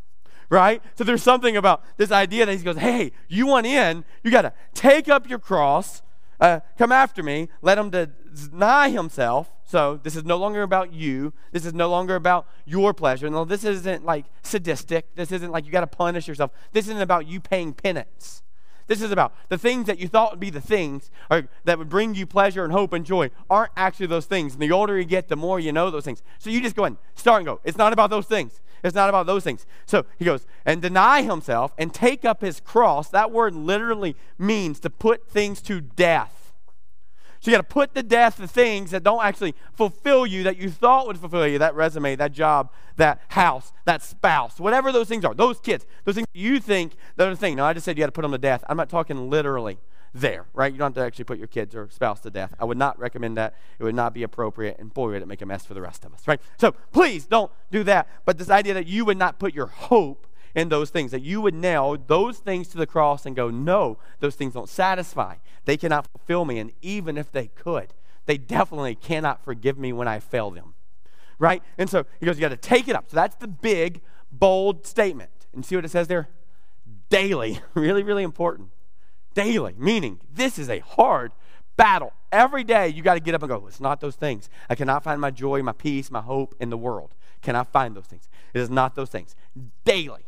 [0.51, 0.83] Right?
[0.97, 4.43] So there's something about this idea that he goes, hey, you want in, you got
[4.43, 6.03] to take up your cross,
[6.41, 9.53] uh, come after me, let him deny himself.
[9.65, 11.33] So this is no longer about you.
[11.53, 13.31] This is no longer about your pleasure.
[13.31, 15.15] No, this isn't like sadistic.
[15.15, 16.51] This isn't like you got to punish yourself.
[16.73, 18.43] This isn't about you paying penance.
[18.89, 21.89] This is about the things that you thought would be the things or that would
[21.89, 24.55] bring you pleasure and hope and joy aren't actually those things.
[24.55, 26.23] And the older you get, the more you know those things.
[26.39, 27.61] So you just go and start and go.
[27.65, 28.61] It's not about those things.
[28.83, 29.67] It's not about those things.
[29.87, 33.09] So he goes, and deny himself and take up his cross.
[33.11, 36.38] That word literally means to put things to death.
[37.41, 40.57] So you got to put to death the things that don't actually fulfill you that
[40.57, 45.09] you thought would fulfill you that resume, that job, that house, that spouse, whatever those
[45.09, 47.57] things are, those kids, those things you think they're the thing.
[47.57, 48.65] No, I just said you got to put them to death.
[48.69, 49.79] I'm not talking literally
[50.15, 50.73] there, right?
[50.73, 52.55] You don't have to actually put your kids or spouse to death.
[52.59, 53.55] I would not recommend that.
[53.79, 56.05] It would not be appropriate, and boy, would it make a mess for the rest
[56.05, 56.41] of us, right?
[56.59, 58.09] So please don't do that.
[58.25, 61.41] But this idea that you would not put your hope in those things, that you
[61.41, 65.37] would nail those things to the cross and go, no, those things don't satisfy.
[65.69, 66.59] They cannot fulfill me.
[66.61, 67.93] And even if they could,
[68.25, 70.73] they definitely cannot forgive me when I fail them.
[71.39, 71.63] Right?
[71.77, 73.11] And so he goes, you got to take it up.
[73.11, 74.01] So that's the big,
[74.33, 75.31] bold statement.
[75.53, 76.31] And see what it says there?
[77.11, 77.61] Daily.
[77.75, 78.71] really, really important.
[79.35, 79.75] Daily.
[79.77, 81.33] Meaning, this is a hard
[81.77, 82.15] battle.
[82.33, 84.49] Every day you got to get up and go, it's not those things.
[84.71, 87.15] I cannot find my joy, my peace, my hope in the world.
[87.43, 88.31] Can I find those things.
[88.55, 89.37] It is not those things.
[89.85, 90.28] Daily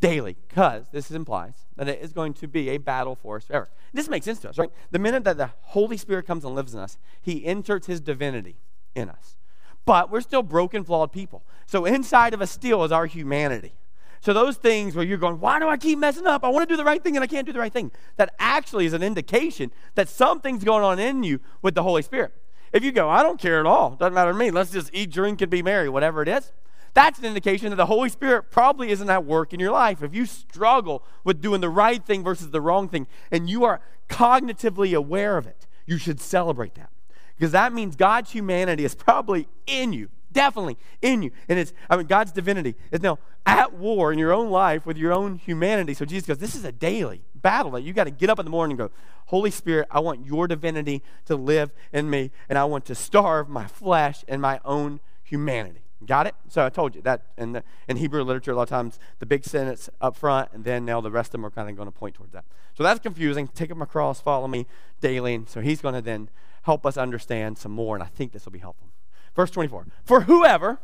[0.00, 3.68] daily because this implies that it is going to be a battle for us forever.
[3.92, 4.70] This makes sense to us, right?
[4.90, 8.56] The minute that the Holy Spirit comes and lives in us, he inserts his divinity
[8.94, 9.36] in us.
[9.84, 11.44] But we're still broken, flawed people.
[11.66, 13.74] So inside of us still is our humanity.
[14.20, 16.44] So those things where you're going, why do I keep messing up?
[16.44, 17.92] I want to do the right thing and I can't do the right thing.
[18.16, 22.32] That actually is an indication that something's going on in you with the Holy Spirit.
[22.72, 25.10] If you go, I don't care at all, doesn't matter to me, let's just eat,
[25.12, 26.52] drink, and be merry, whatever it is,
[26.94, 30.02] that's an indication that the Holy Spirit probably isn't at work in your life.
[30.02, 33.80] If you struggle with doing the right thing versus the wrong thing, and you are
[34.08, 36.90] cognitively aware of it, you should celebrate that.
[37.36, 41.32] Because that means God's humanity is probably in you, definitely in you.
[41.48, 44.96] And it's, I mean, God's divinity is now at war in your own life with
[44.96, 45.94] your own humanity.
[45.94, 48.44] So Jesus goes, This is a daily battle that you got to get up in
[48.44, 48.94] the morning and go,
[49.26, 53.48] Holy Spirit, I want your divinity to live in me, and I want to starve
[53.48, 55.83] my flesh and my own humanity.
[56.04, 56.34] Got it?
[56.48, 59.26] So I told you that in, the, in Hebrew literature, a lot of times the
[59.26, 61.86] big sentence up front, and then now the rest of them are kind of going
[61.86, 62.44] to point towards that.
[62.74, 63.48] So that's confusing.
[63.48, 64.66] Take up my cross, follow me
[65.00, 65.34] daily.
[65.34, 66.28] And so he's going to then
[66.62, 68.88] help us understand some more, and I think this will be helpful.
[69.34, 70.78] Verse 24 For whoever,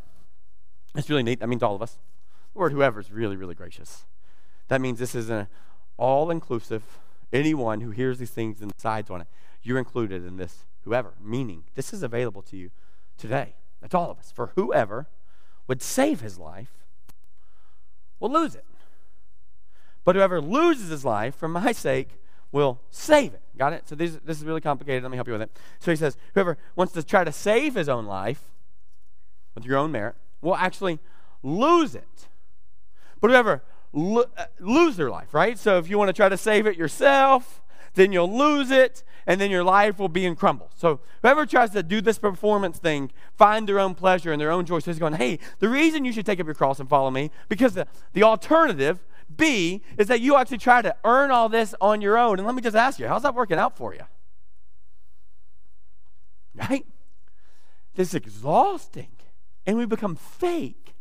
[0.95, 1.99] it's really neat, that means all of us.
[2.53, 4.05] The word whoever is really, really gracious.
[4.69, 5.49] That means this is an
[5.97, 6.83] all inclusive,
[7.33, 9.27] anyone who hears these things and decides on it,
[9.63, 12.71] you're included in this whoever, meaning this is available to you
[13.19, 13.55] today.
[13.81, 14.33] That's all of us.
[14.35, 15.07] For whoever
[15.67, 16.73] would save his life
[18.19, 18.65] will lose it.
[20.05, 22.09] But whoever loses his life for my sake
[22.53, 23.43] will save it.
[23.57, 23.89] Got it?
[23.89, 25.03] So this, this is really complicated.
[25.03, 25.57] Let me help you with it.
[25.79, 28.51] So he says, whoever wants to try to save his own life
[29.55, 30.99] with your own merit will actually
[31.43, 32.29] lose it.
[33.21, 33.63] But whoever
[33.93, 35.59] lo- uh, lose their life, right?
[35.59, 37.63] So if you want to try to save it yourself,
[37.95, 40.71] then you'll lose it, and then your life will be in crumble.
[40.75, 44.65] So whoever tries to do this performance thing, find their own pleasure and their own
[44.65, 47.11] joy, so he's going, hey, the reason you should take up your cross and follow
[47.11, 49.05] me, because the, the alternative,
[49.37, 52.39] B, is that you actually try to earn all this on your own.
[52.39, 54.03] And let me just ask you, how's that working out for you?
[56.55, 56.85] Right?
[57.95, 59.11] This is exhausting.
[59.67, 60.95] And we become fake.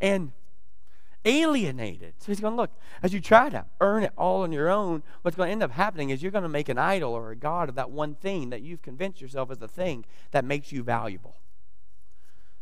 [0.00, 0.32] And
[1.24, 2.14] alienated.
[2.18, 2.70] So he's going, look,
[3.02, 5.72] as you try to earn it all on your own, what's going to end up
[5.72, 8.50] happening is you're going to make an idol or a god of that one thing
[8.50, 11.36] that you've convinced yourself is the thing that makes you valuable.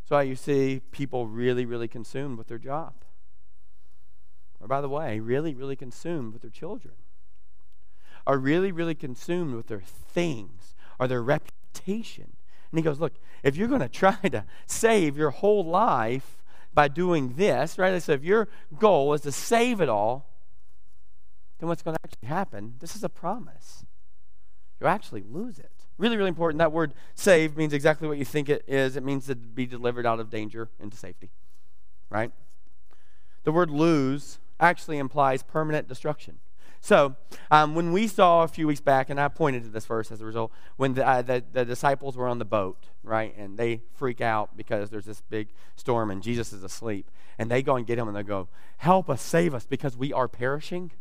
[0.07, 2.93] So you see people really, really consumed with their job.
[4.59, 6.95] Or, by the way, really, really consumed with their children.
[8.25, 12.35] Are really, really consumed with their things or their reputation.
[12.71, 16.43] And he goes, Look, if you're going to try to save your whole life
[16.77, 17.99] by doing this, right?
[18.03, 18.47] So if your
[18.77, 20.29] goal is to save it all,
[21.57, 22.75] then what's going to actually happen?
[22.77, 23.83] This is a promise.
[24.79, 25.71] You'll actually lose it.
[25.97, 26.59] Really, really important.
[26.59, 28.95] That word save means exactly what you think it is.
[28.95, 31.31] It means to be delivered out of danger into safety,
[32.11, 32.31] right?
[33.43, 36.37] The word lose actually implies permanent destruction.
[36.81, 37.15] So,
[37.49, 40.21] um, when we saw a few weeks back, and I pointed to this verse as
[40.21, 43.81] a result, when the, uh, the, the, disciples were on the boat, right, and they
[43.93, 47.85] freak out because there's this big storm and Jesus is asleep, and they go and
[47.85, 48.47] get him and they go,
[48.77, 50.91] Help us, save us, because we are perishing.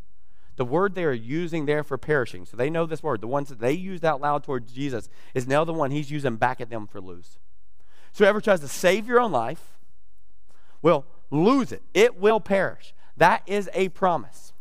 [0.57, 3.51] The word they are using there for perishing, so they know this word, the ones
[3.51, 6.71] that they used out loud towards Jesus, is now the one he's using back at
[6.71, 7.39] them for lose.
[8.13, 9.77] So, whoever tries to save your own life
[10.81, 12.95] will lose it, it will perish.
[13.19, 14.55] That is a promise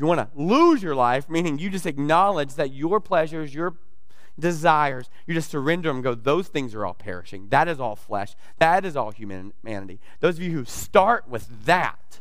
[0.00, 3.74] you want to lose your life, meaning you just acknowledge that your pleasures, your
[4.38, 7.48] desires, you just surrender them and go, those things are all perishing.
[7.50, 8.34] That is all flesh.
[8.58, 10.00] That is all humanity.
[10.20, 12.20] Those of you who start with that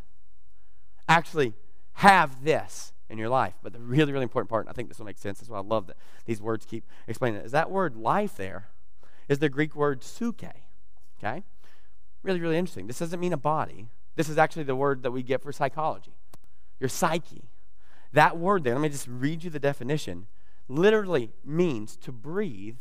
[1.08, 1.54] actually
[1.94, 3.54] have this in your life.
[3.64, 5.60] But the really, really important part, and I think this will make sense, that's why
[5.60, 8.68] I love that these words keep explaining it, is that word life there
[9.30, 10.52] is the Greek word psuche.
[11.18, 11.44] Okay?
[12.24, 12.88] Really, really interesting.
[12.88, 13.88] This doesn't mean a body.
[14.18, 16.12] This is actually the word that we get for psychology.
[16.82, 17.44] Your psyche.
[18.14, 20.28] That word there, let me just read you the definition,
[20.68, 22.78] literally means to breathe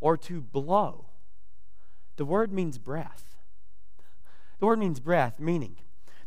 [0.00, 1.06] or to blow.
[2.16, 3.36] The word means breath.
[4.58, 5.76] The word means breath, meaning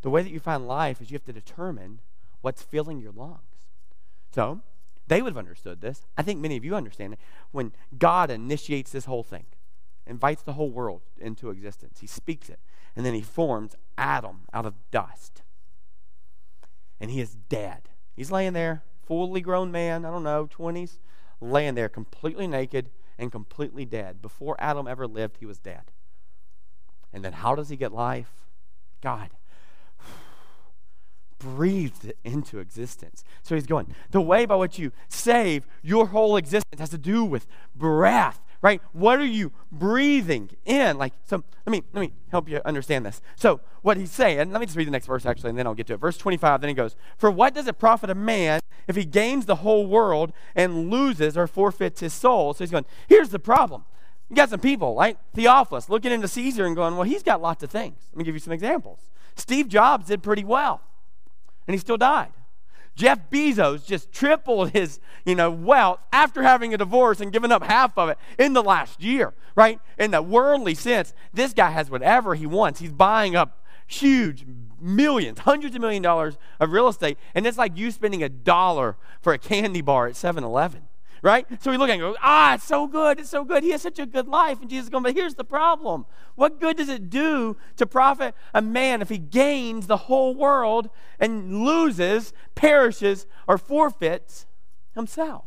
[0.01, 1.99] the way that you find life is you have to determine
[2.41, 3.39] what's filling your lungs.
[4.33, 4.61] So,
[5.07, 6.05] they would have understood this.
[6.17, 7.19] I think many of you understand it.
[7.51, 9.45] When God initiates this whole thing,
[10.07, 12.59] invites the whole world into existence, He speaks it,
[12.95, 15.41] and then He forms Adam out of dust.
[16.99, 17.89] And he is dead.
[18.15, 20.99] He's laying there, fully grown man, I don't know, 20s,
[21.41, 24.21] laying there completely naked and completely dead.
[24.21, 25.91] Before Adam ever lived, he was dead.
[27.11, 28.31] And then how does he get life?
[29.01, 29.29] God
[31.39, 33.23] breathed it into existence.
[33.43, 37.23] So he's going, the way by which you save your whole existence has to do
[37.23, 38.81] with breath right?
[38.93, 40.97] What are you breathing in?
[40.97, 43.21] Like, so let me let me help you understand this.
[43.35, 45.75] So what he's saying, let me just read the next verse actually, and then I'll
[45.75, 45.99] get to it.
[45.99, 49.45] Verse 25, then he goes, For what does it profit a man if he gains
[49.45, 52.53] the whole world and loses or forfeits his soul?
[52.53, 53.85] So he's going, here's the problem.
[54.29, 55.17] You got some people, right?
[55.35, 57.97] Theophilus, looking into Caesar and going, Well, he's got lots of things.
[58.13, 58.99] Let me give you some examples.
[59.35, 60.81] Steve Jobs did pretty well,
[61.67, 62.31] and he still died.
[62.95, 67.63] Jeff Bezos just tripled his, you know, wealth after having a divorce and giving up
[67.63, 69.79] half of it in the last year, right?
[69.97, 72.79] In the worldly sense, this guy has whatever he wants.
[72.79, 74.45] He's buying up huge
[74.79, 78.97] millions, hundreds of million dollars of real estate, and it's like you spending a dollar
[79.21, 80.83] for a candy bar at 7-Eleven
[81.23, 81.47] right?
[81.63, 83.63] So we look at it and go, ah, it's so good, it's so good.
[83.63, 84.59] He has such a good life.
[84.59, 86.05] And Jesus is going, but here's the problem.
[86.35, 90.89] What good does it do to profit a man if he gains the whole world
[91.19, 94.45] and loses, perishes, or forfeits
[94.93, 95.45] himself?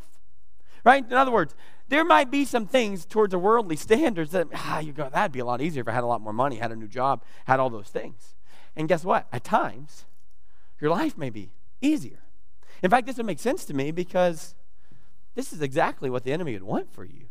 [0.82, 1.04] Right?
[1.04, 1.54] In other words,
[1.88, 5.40] there might be some things towards the worldly standards that, ah, you go, that'd be
[5.40, 7.60] a lot easier if I had a lot more money, had a new job, had
[7.60, 8.34] all those things.
[8.74, 9.26] And guess what?
[9.30, 10.06] At times,
[10.80, 11.50] your life may be
[11.82, 12.22] easier.
[12.82, 14.55] In fact, this would make sense to me because
[15.36, 17.26] this is exactly what the enemy would want for you.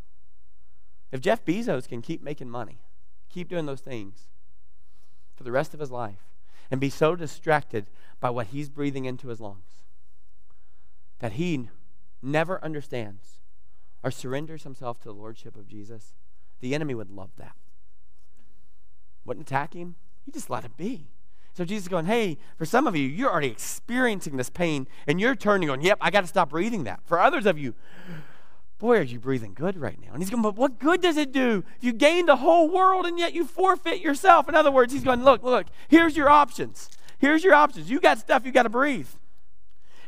[1.12, 2.80] If Jeff Bezos can keep making money,
[3.30, 4.28] keep doing those things
[5.36, 6.30] for the rest of his life,
[6.72, 7.88] and be so distracted
[8.20, 9.84] by what he's breathing into his lungs
[11.20, 11.70] that he
[12.22, 13.40] never understands
[14.04, 16.14] or surrenders himself to the lordship of Jesus,
[16.60, 17.56] the enemy would love that.
[19.26, 21.08] Wouldn't attack him, he just let it be.
[21.56, 25.22] So Jesus is going, hey, for some of you, you're already experiencing this pain, and
[25.22, 27.00] you're turning on, yep, I got to stop breathing that.
[27.06, 27.74] For others of you,
[28.78, 30.12] boy, are you breathing good right now.
[30.12, 33.06] And he's going, but what good does it do if you gain the whole world
[33.06, 34.50] and yet you forfeit yourself?
[34.50, 36.90] In other words, he's going, look, look, here's your options.
[37.20, 37.90] Here's your options.
[37.90, 39.08] You got stuff you got to breathe.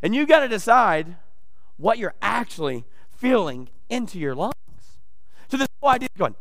[0.03, 1.15] And you got to decide
[1.77, 4.53] what you're actually feeling into your lungs.
[5.49, 6.35] So this whole idea is going,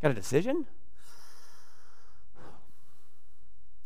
[0.00, 0.66] got a decision?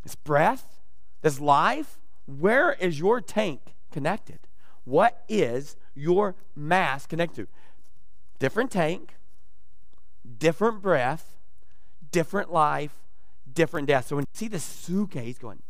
[0.03, 0.81] This breath,
[1.23, 4.39] this life, where is your tank connected?
[4.85, 7.49] What is your mass connected to?
[8.39, 9.17] Different tank,
[10.39, 11.37] different breath,
[12.11, 12.93] different life,
[13.53, 14.09] different death.
[14.09, 15.63] So when you see the suitcase going,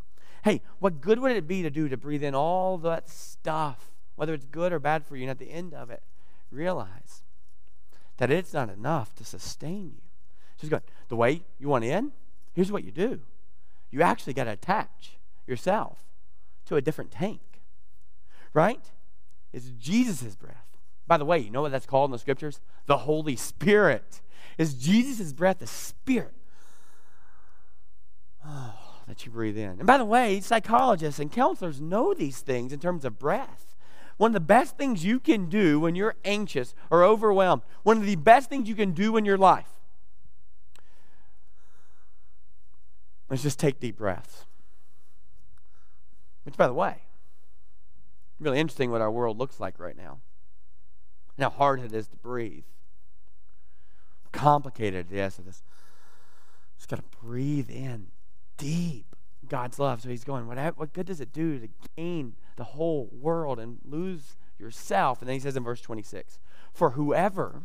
[0.45, 4.35] hey, what good would it be to do to breathe in all that stuff, whether
[4.35, 5.23] it's good or bad for you?
[5.23, 6.03] And at the end of it,
[6.51, 7.23] realize
[8.19, 10.03] that it's not enough to sustain you.
[10.61, 12.13] She's going, the way you want in,
[12.53, 13.21] here's what you do
[13.91, 15.99] you actually got to attach yourself
[16.67, 17.41] to a different tank.
[18.53, 18.91] Right?
[19.53, 20.67] It's Jesus' breath.
[21.07, 22.61] By the way, you know what that's called in the scriptures?
[22.87, 24.21] The Holy Spirit.
[24.59, 26.35] Is Jesus' breath the Spirit?
[28.43, 29.71] Oh, that you breathe in.
[29.71, 33.77] And by the way, psychologists and counselors know these things in terms of breath.
[34.17, 38.07] One of the best things you can do when you're anxious or overwhelmed, one of
[38.07, 39.80] the best things you can do in your life
[43.31, 44.45] Let's just take deep breaths.
[46.43, 46.97] Which, by the way,
[48.41, 50.19] really interesting what our world looks like right now.
[51.37, 52.65] And how hard it is to breathe.
[54.33, 55.63] Complicated yes, it is.
[56.77, 58.09] Just got to breathe in
[58.57, 59.15] deep
[59.49, 60.03] God's love.
[60.03, 63.79] So he's going, what, what good does it do to gain the whole world and
[63.85, 65.21] lose yourself?
[65.21, 66.39] And then he says in verse 26,
[66.73, 67.63] For whoever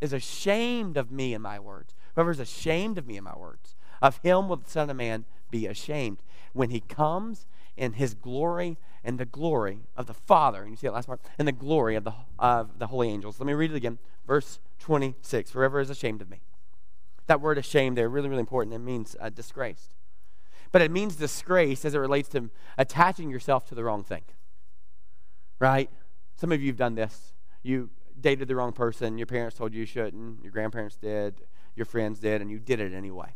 [0.00, 3.74] is ashamed of me and my words, whoever is ashamed of me and my words,
[4.00, 6.18] of him will the Son of Man be ashamed
[6.52, 7.46] when he comes
[7.76, 10.62] in his glory and the glory of the Father.
[10.62, 11.20] And you see that last part?
[11.38, 13.38] And the glory of the, of the holy angels.
[13.38, 13.98] Let me read it again.
[14.26, 16.40] Verse 26 Forever is ashamed of me.
[17.26, 18.74] That word ashamed there, really, really important.
[18.74, 19.94] It means uh, disgraced.
[20.72, 24.22] But it means disgrace as it relates to attaching yourself to the wrong thing.
[25.58, 25.90] Right?
[26.36, 27.32] Some of you have done this.
[27.62, 27.90] You
[28.20, 29.18] dated the wrong person.
[29.18, 30.42] Your parents told you you shouldn't.
[30.42, 31.42] Your grandparents did.
[31.74, 32.40] Your friends did.
[32.40, 33.34] And you did it anyway.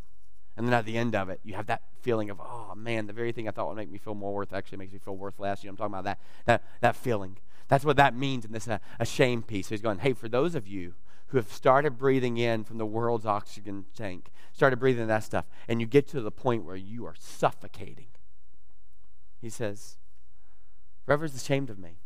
[0.57, 3.13] And then at the end of it, you have that feeling of, oh man, the
[3.13, 5.39] very thing I thought would make me feel more worth actually makes me feel worth
[5.39, 5.63] less.
[5.63, 7.39] You know, I'm talking about that, that, that feeling.
[7.69, 9.69] That's what that means in this uh, a shame piece.
[9.69, 10.95] So he's going, hey, for those of you
[11.29, 15.81] who have started breathing in from the world's oxygen tank, started breathing that stuff, and
[15.81, 18.09] you get to the point where you are suffocating,
[19.41, 19.97] he says,
[21.07, 21.97] whoever's ashamed of me,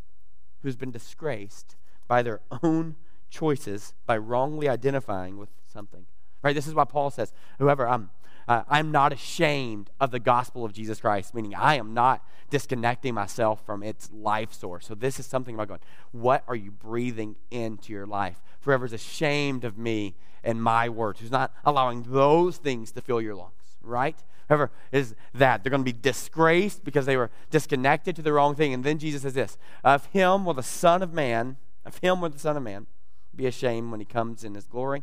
[0.63, 1.75] who's been disgraced
[2.07, 2.95] by their own
[3.29, 6.07] choices, by wrongly identifying with something.
[6.43, 6.55] Right?
[6.55, 8.11] This is why Paul says, whoever, um,
[8.49, 13.13] uh, I'm not ashamed of the gospel of Jesus Christ, meaning I am not disconnecting
[13.13, 14.87] myself from its life source.
[14.87, 15.81] So, this is something about going,
[16.13, 18.41] what are you breathing into your life?
[18.61, 23.35] Whoever's ashamed of me and my words, who's not allowing those things to fill your
[23.35, 24.17] lungs, right?
[24.49, 28.55] Whoever is that, they're going to be disgraced because they were disconnected to the wrong
[28.55, 28.73] thing.
[28.73, 32.29] And then Jesus says this Of him will the Son of Man, of him will
[32.29, 32.87] the Son of Man
[33.35, 35.03] be ashamed when he comes in his glory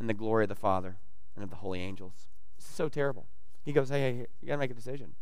[0.00, 0.96] and the glory of the Father
[1.36, 2.26] and of the holy angels
[2.58, 3.26] so terrible.
[3.64, 5.14] He goes, hey, hey you got to make a decision.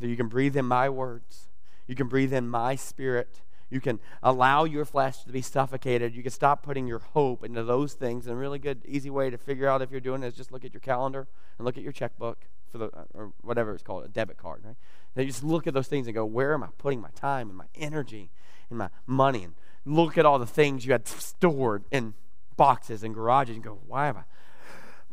[0.00, 1.48] So you can breathe in my words,
[1.86, 3.40] you can breathe in my spirit,
[3.74, 6.14] You can allow your flesh to be suffocated.
[6.14, 8.26] You can stop putting your hope into those things.
[8.26, 10.52] And a really good, easy way to figure out if you're doing it is just
[10.52, 11.26] look at your calendar
[11.58, 14.62] and look at your checkbook for the uh, or whatever it's called, a debit card,
[14.64, 14.76] right?
[15.14, 17.48] Then you just look at those things and go, where am I putting my time
[17.48, 18.30] and my energy
[18.68, 19.42] and my money?
[19.42, 19.54] And
[19.84, 22.14] look at all the things you had stored in
[22.56, 24.24] boxes and garages and go, why have I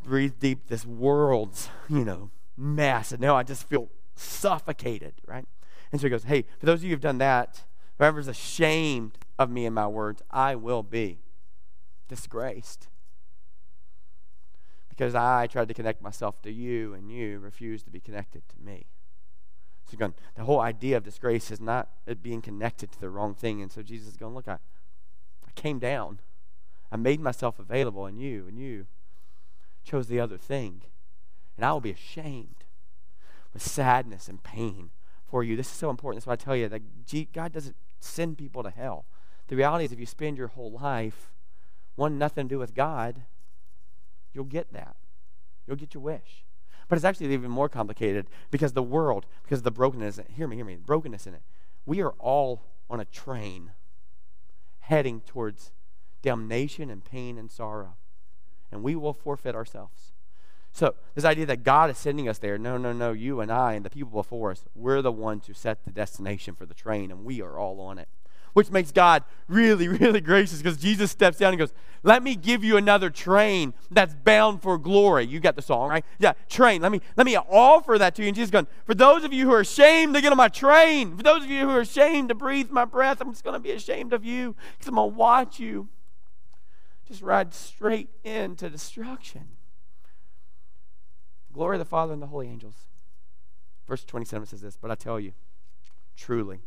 [0.03, 3.11] breathed deep this world's, you know, mess?
[3.11, 5.45] And now I just feel suffocated, right?
[5.91, 7.63] And so he goes, hey, for those of you who've done that,
[7.97, 11.19] whoever's ashamed of me and my words, I will be
[12.07, 12.87] disgraced.
[14.89, 18.55] Because I tried to connect myself to you and you refused to be connected to
[18.63, 18.85] me.
[19.89, 21.89] So going, the whole idea of disgrace is not
[22.21, 23.61] being connected to the wrong thing.
[23.61, 26.19] And so Jesus is going, look, I, I came down.
[26.91, 28.85] I made myself available and you, and you
[29.83, 30.83] chose the other thing.
[31.57, 32.63] And I will be ashamed
[33.53, 34.91] with sadness and pain
[35.25, 35.55] for you.
[35.55, 36.19] This is so important.
[36.19, 39.05] That's why I tell you that God doesn't send people to hell.
[39.47, 41.31] The reality is, if you spend your whole life
[41.97, 43.23] wanting nothing to do with God,
[44.33, 44.95] you'll get that.
[45.67, 46.45] You'll get your wish.
[46.87, 50.55] But it's actually even more complicated because the world, because of the brokenness, hear me,
[50.55, 51.41] hear me, brokenness in it.
[51.85, 53.71] We are all on a train
[54.81, 55.71] heading towards
[56.21, 57.95] damnation and pain and sorrow.
[58.71, 60.13] And we will forfeit ourselves.
[60.73, 63.73] So, this idea that God is sending us there, no, no, no, you and I
[63.73, 67.11] and the people before us, we're the ones who set the destination for the train,
[67.11, 68.07] and we are all on it.
[68.53, 72.63] Which makes God really, really gracious because Jesus steps down and goes, Let me give
[72.63, 75.25] you another train that's bound for glory.
[75.25, 76.05] You got the song, right?
[76.19, 76.81] Yeah, train.
[76.81, 78.29] Let me let me offer that to you.
[78.29, 81.15] And Jesus going, For those of you who are ashamed to get on my train,
[81.15, 83.59] for those of you who are ashamed to breathe my breath, I'm just going to
[83.59, 85.89] be ashamed of you because I'm going to watch you
[87.11, 89.49] just ride straight into destruction.
[91.51, 92.87] Glory of the Father and the holy angels.
[93.87, 95.33] Verse 27 says this, but I tell you,
[96.15, 96.59] truly,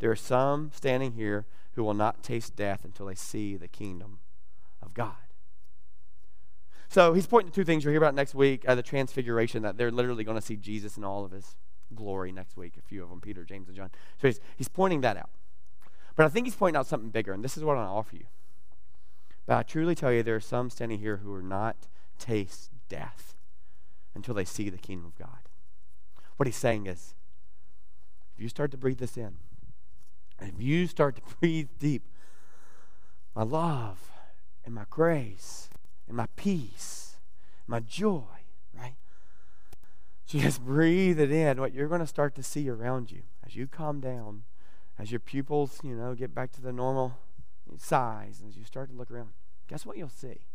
[0.00, 4.18] there are some standing here who will not taste death until they see the kingdom
[4.82, 5.14] of God.
[6.88, 9.78] So he's pointing to two things you'll hear about next week uh, the transfiguration, that
[9.78, 11.54] they're literally going to see Jesus in all of his
[11.94, 13.90] glory next week, a few of them, Peter, James, and John.
[14.20, 15.30] So he's, he's pointing that out.
[16.16, 18.26] But I think he's pointing out something bigger, and this is what I offer you.
[19.46, 21.88] But I truly tell you, there are some standing here who will not
[22.18, 23.34] taste death
[24.14, 25.38] until they see the kingdom of God.
[26.36, 27.14] What he's saying is,
[28.34, 29.36] if you start to breathe this in,
[30.38, 32.06] and if you start to breathe deep,
[33.34, 34.10] my love
[34.64, 35.68] and my grace
[36.06, 37.16] and my peace,
[37.66, 38.22] my joy,
[38.74, 38.94] right?
[40.26, 41.60] Just breathe it in.
[41.60, 44.44] What you're going to start to see around you as you calm down,
[44.98, 47.14] as your pupils, you know, get back to the normal
[47.76, 49.30] size, as you start to look around,
[49.68, 50.46] guess what you'll see?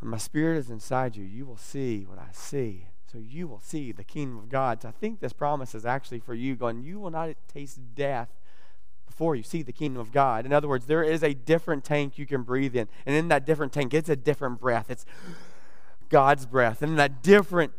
[0.00, 2.88] When my spirit is inside you, you will see what I see.
[3.10, 4.82] So you will see the kingdom of God.
[4.82, 8.28] So I think this promise is actually for you, going, you will not taste death
[9.06, 10.44] before you see the kingdom of God.
[10.44, 12.88] In other words, there is a different tank you can breathe in.
[13.06, 14.90] And in that different tank, it's a different breath.
[14.90, 15.06] It's
[16.08, 16.82] God's breath.
[16.82, 17.72] And in that different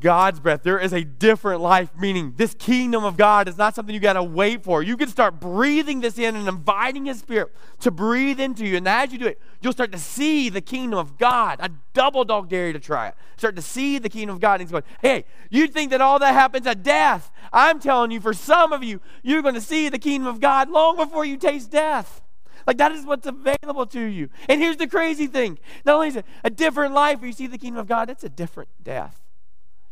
[0.00, 0.62] God's breath.
[0.62, 4.14] There is a different life, meaning this kingdom of God is not something you got
[4.14, 4.82] to wait for.
[4.82, 8.76] You can start breathing this in and inviting His Spirit to breathe into you.
[8.76, 11.58] And as you do it, you'll start to see the kingdom of God.
[11.60, 13.14] I double dog dare you to try it.
[13.36, 14.60] Start to see the kingdom of God.
[14.60, 17.30] And He's going, hey, you think that all that happens at death.
[17.52, 20.70] I'm telling you, for some of you, you're going to see the kingdom of God
[20.70, 22.22] long before you taste death.
[22.66, 24.28] Like that is what's available to you.
[24.46, 27.46] And here's the crazy thing not only is it a different life where you see
[27.46, 29.27] the kingdom of God, it's a different death.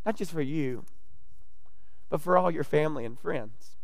[0.07, 0.84] Not just for you,
[2.09, 3.76] but for all your family and friends.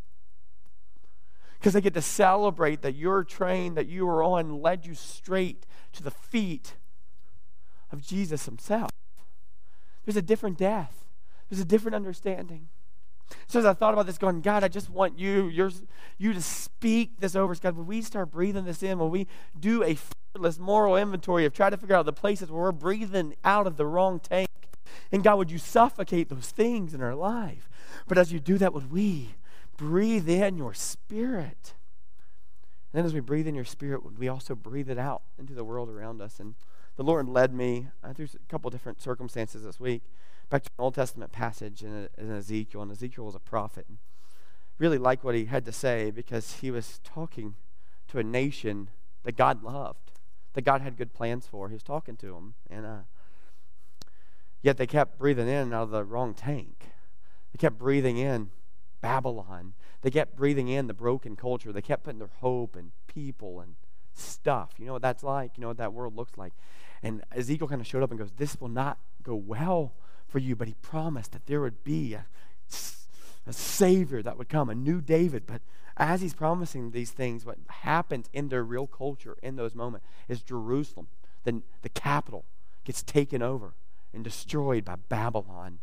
[1.59, 5.65] Because they get to celebrate that your train that you were on led you straight
[5.91, 6.75] to the feet
[7.91, 8.89] of Jesus himself.
[10.05, 11.05] There's a different death,
[11.49, 12.69] there's a different understanding.
[13.47, 15.81] So as I thought about this, going, God, I just want you, yours,
[16.17, 17.59] you to speak this over us.
[17.59, 19.27] God, when we start breathing this in, when we
[19.59, 19.97] do a
[20.33, 23.77] fearless moral inventory of trying to figure out the places where we're breathing out of
[23.77, 24.49] the wrong tank,
[25.11, 27.69] and God, would you suffocate those things in our life?
[28.07, 29.35] But as you do that, would we
[29.77, 31.73] breathe in your spirit?
[32.91, 35.53] And then as we breathe in your spirit, would we also breathe it out into
[35.53, 36.39] the world around us?
[36.39, 36.55] And
[36.95, 40.03] the Lord led me uh, through a couple different circumstances this week
[40.49, 42.83] back to an Old Testament passage in, in Ezekiel.
[42.83, 43.85] And Ezekiel was a prophet.
[43.89, 43.97] And
[44.77, 47.55] really like what he had to say because he was talking
[48.09, 48.89] to a nation
[49.23, 50.11] that God loved,
[50.53, 51.69] that God had good plans for.
[51.69, 52.53] He was talking to them.
[52.69, 52.97] And uh,
[54.63, 56.89] Yet they kept breathing in out of the wrong tank.
[57.51, 58.49] They kept breathing in
[59.01, 59.73] Babylon.
[60.01, 61.73] They kept breathing in the broken culture.
[61.73, 63.75] They kept putting their hope in people and
[64.13, 64.71] stuff.
[64.77, 65.51] You know what that's like?
[65.57, 66.53] You know what that world looks like?
[67.03, 69.93] And Ezekiel kind of showed up and goes, This will not go well
[70.27, 70.55] for you.
[70.55, 72.25] But he promised that there would be a,
[73.45, 75.43] a Savior that would come, a new David.
[75.45, 75.61] But
[75.97, 80.41] as he's promising these things, what happens in their real culture in those moments is
[80.41, 81.07] Jerusalem,
[81.43, 82.45] the, the capital,
[82.85, 83.73] gets taken over
[84.13, 85.79] and destroyed by Babylon.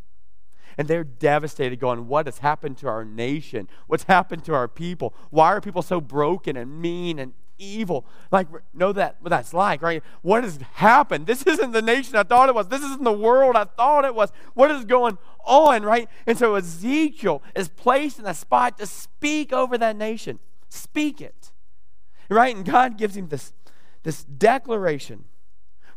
[0.77, 3.67] And they're devastated, going, What has happened to our nation?
[3.87, 5.13] What's happened to our people?
[5.29, 8.05] Why are people so broken and mean and evil?
[8.31, 10.01] Like, know that what that's like, right?
[10.21, 11.27] What has happened?
[11.27, 12.69] This isn't the nation I thought it was.
[12.69, 14.31] This isn't the world I thought it was.
[14.53, 16.07] What is going on, right?
[16.25, 20.39] And so Ezekiel is placed in a spot to speak over that nation.
[20.69, 21.51] Speak it.
[22.29, 22.55] Right?
[22.55, 23.51] And God gives him this,
[24.03, 25.25] this declaration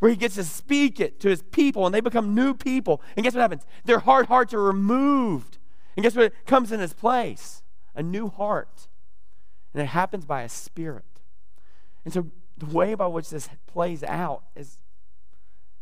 [0.05, 3.01] where he gets to speak it to his people and they become new people.
[3.17, 3.65] And guess what happens?
[3.87, 5.57] Their hard hearts are removed.
[5.97, 7.63] And guess what comes in its place?
[7.95, 8.87] A new heart.
[9.73, 11.23] And it happens by a spirit.
[12.05, 12.27] And so
[12.59, 14.77] the way by which this plays out is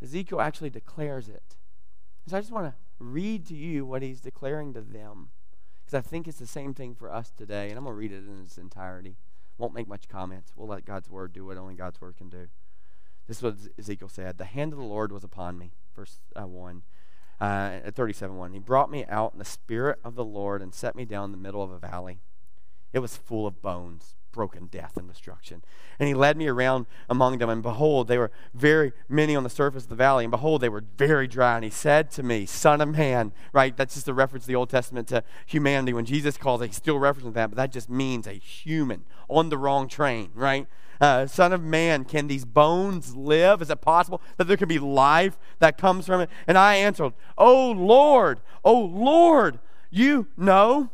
[0.01, 1.57] Ezekiel actually declares it.
[2.29, 5.31] So I just want to read to you what he's declaring to them.
[5.85, 7.70] Because I think it's the same thing for us today.
[7.70, 9.16] And I'm going to read it in its entirety.
[9.59, 10.53] Won't make much comments.
[10.55, 12.47] We'll let God's word do what only God's word can do.
[13.27, 14.39] This is what Ezekiel said.
[14.39, 15.73] The hand of the Lord was upon me.
[15.95, 16.83] Verse uh, 1.
[17.41, 18.53] Uh, 37 1.
[18.53, 21.33] He brought me out in the spirit of the Lord and set me down in
[21.33, 22.20] the middle of a valley.
[22.93, 25.62] It was full of bones, broken death and destruction.
[25.99, 29.51] And he led me around among them, and behold, they were very many on the
[29.51, 31.57] surface of the valley, and behold, they were very dry.
[31.57, 33.77] And he said to me, Son of man, right?
[33.77, 35.93] That's just a reference to the Old Testament to humanity.
[35.93, 39.49] When Jesus calls it, he's still referencing that, but that just means a human on
[39.49, 40.66] the wrong train, right?
[41.03, 43.61] Uh, Son of Man, can these bones live?
[43.61, 46.30] Is it possible that there can be life that comes from it?
[46.46, 49.59] And I answered, Oh Lord, oh Lord,
[49.90, 50.90] you know.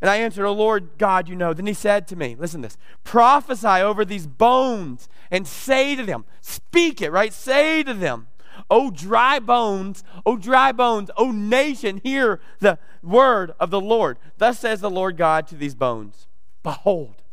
[0.00, 1.52] And I answered, Oh Lord God, you know.
[1.52, 6.06] Then he said to me, Listen to this prophesy over these bones and say to
[6.06, 7.32] them, Speak it, right?
[7.32, 8.28] Say to them,
[8.70, 14.16] O dry bones, O dry bones, O nation, hear the word of the Lord.
[14.38, 16.28] Thus says the Lord God to these bones
[16.62, 17.23] Behold,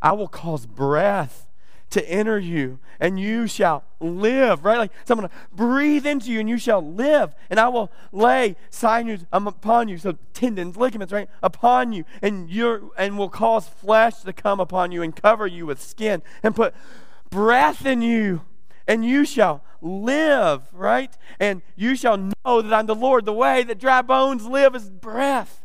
[0.00, 1.46] I will cause breath
[1.90, 4.78] to enter you and you shall live right?
[4.78, 7.90] Like so i'm going to breathe into you and you shall live and i will
[8.12, 13.30] lay sinews um, upon you so tendons ligaments right upon you and you and will
[13.30, 16.74] cause flesh to come upon you and cover you with skin and put
[17.30, 18.42] breath in you
[18.86, 21.16] and you shall live right?
[21.38, 23.24] And you shall know that i'm the lord.
[23.24, 25.64] The way that dry bones live is breath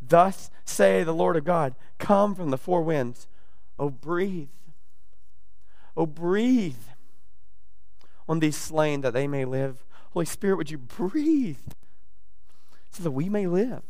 [0.00, 3.26] Thus say the Lord of God, Come from the four winds.
[3.78, 4.48] Oh, breathe.
[5.96, 6.76] Oh, breathe
[8.28, 9.84] on these slain that they may live.
[10.12, 11.58] Holy Spirit, would you breathe
[12.90, 13.82] so that we may live?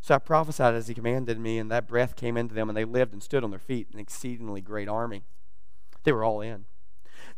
[0.00, 2.84] So I prophesied as he commanded me, and that breath came into them, and they
[2.84, 5.24] lived and stood on their feet, an exceedingly great army.
[6.04, 6.66] They were all in.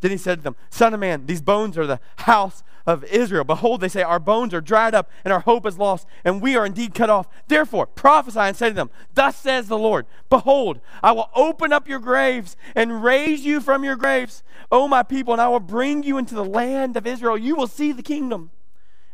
[0.01, 3.45] Then he said to them, Son of man, these bones are the house of Israel.
[3.45, 6.57] Behold, they say, Our bones are dried up, and our hope is lost, and we
[6.57, 7.28] are indeed cut off.
[7.47, 11.86] Therefore, prophesy and say to them, Thus says the Lord, Behold, I will open up
[11.86, 16.03] your graves and raise you from your graves, O my people, and I will bring
[16.03, 17.36] you into the land of Israel.
[17.36, 18.51] You will see the kingdom,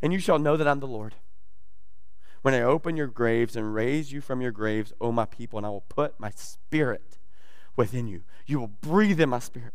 [0.01, 1.17] and you shall know that I'm the Lord.
[2.43, 5.67] When I open your graves and raise you from your graves, O my people, and
[5.67, 7.19] I will put my spirit
[7.75, 8.23] within you.
[8.47, 9.73] You will breathe in my spirit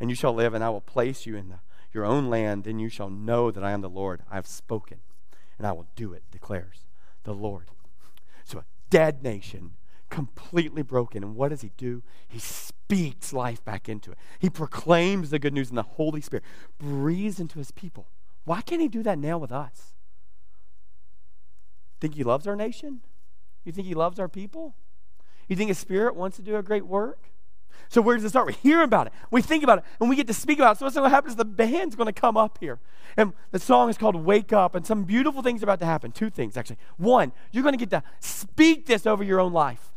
[0.00, 1.60] and you shall live, and I will place you in the,
[1.92, 2.64] your own land.
[2.64, 4.22] Then you shall know that I am the Lord.
[4.30, 4.98] I have spoken,
[5.56, 6.86] and I will do it, declares
[7.24, 7.68] the Lord.
[8.44, 9.72] So a dead nation,
[10.10, 11.22] completely broken.
[11.22, 12.02] And what does he do?
[12.26, 14.18] He speaks life back into it.
[14.38, 16.44] He proclaims the good news, and the Holy Spirit
[16.78, 18.08] breathes into his people.
[18.44, 19.94] Why can't he do that now with us?
[22.00, 23.00] Think he loves our nation?
[23.64, 24.74] You think he loves our people?
[25.48, 27.30] You think his spirit wants to do a great work?
[27.88, 28.46] So where does it start?
[28.46, 29.12] We hear about it.
[29.30, 29.84] We think about it.
[30.00, 30.78] And we get to speak about it.
[30.78, 32.78] So what's going to happen is the band's going to come up here.
[33.16, 34.74] And the song is called Wake Up.
[34.74, 36.12] And some beautiful things are about to happen.
[36.12, 36.78] Two things, actually.
[36.96, 39.92] One, you're going to get to speak this over your own life.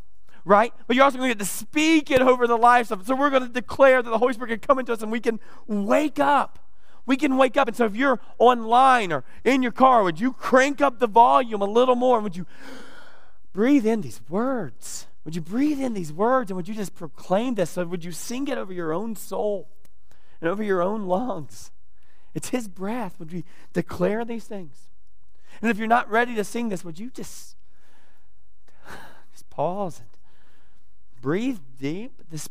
[0.45, 0.73] Right?
[0.87, 3.05] But you're also going to get to speak it over the lives of.
[3.05, 5.19] So we're going to declare that the Holy Spirit can come into us and we
[5.19, 6.59] can wake up.
[7.05, 7.67] We can wake up.
[7.67, 11.61] And so if you're online or in your car, would you crank up the volume
[11.61, 12.17] a little more?
[12.17, 12.45] And would you
[13.53, 15.07] breathe in these words?
[15.23, 17.71] Would you breathe in these words and would you just proclaim this?
[17.71, 19.69] So would you sing it over your own soul
[20.39, 21.71] and over your own lungs?
[22.33, 23.19] It's His breath.
[23.19, 23.43] Would we
[23.73, 24.89] declare these things?
[25.61, 27.55] And if you're not ready to sing this, would you just
[29.51, 30.07] pause and
[31.21, 32.49] breathe deep this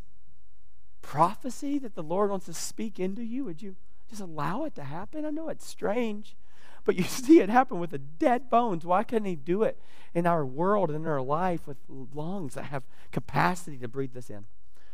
[1.02, 3.44] prophecy that the Lord wants to speak into you?
[3.44, 3.74] Would you
[4.08, 5.24] just allow it to happen?
[5.24, 6.36] I know it's strange,
[6.84, 8.84] but you see it happen with the dead bones.
[8.84, 9.78] Why couldn't He do it
[10.14, 14.46] in our world in our life with lungs that have capacity to breathe this in?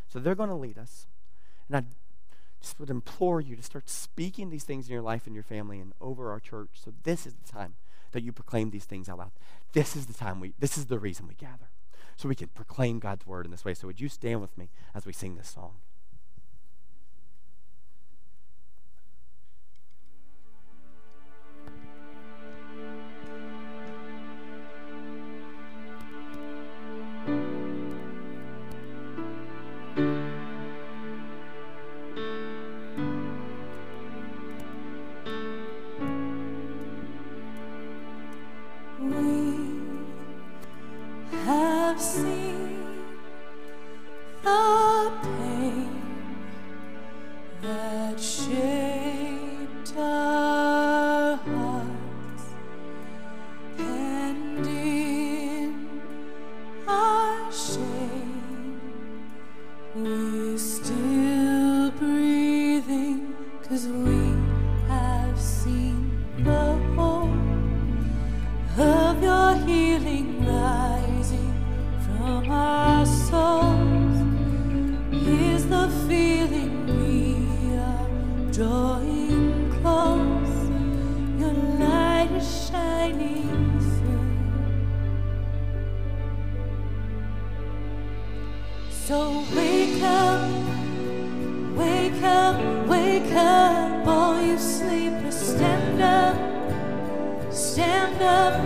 [0.09, 1.07] So they're going to lead us.
[1.69, 1.83] And I
[2.61, 5.81] just would implore you to start speaking these things in your life and your family
[5.81, 6.71] and over our church.
[6.75, 7.75] So this is the time
[8.13, 9.33] that you proclaim these things out loud.
[9.73, 11.71] This is the time we, this is the reason we gather.
[12.17, 13.75] So we can proclaim God's word in this way.
[13.75, 15.75] So would you stand with me as we sing this song?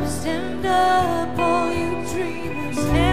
[0.06, 3.09] Stand up all you dreamers.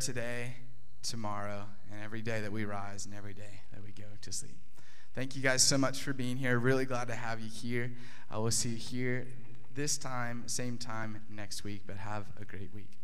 [0.00, 0.54] Today,
[1.02, 4.56] tomorrow, and every day that we rise and every day that we go to sleep.
[5.14, 6.58] Thank you guys so much for being here.
[6.58, 7.92] Really glad to have you here.
[8.30, 9.26] I will see you here
[9.74, 12.99] this time, same time next week, but have a great week.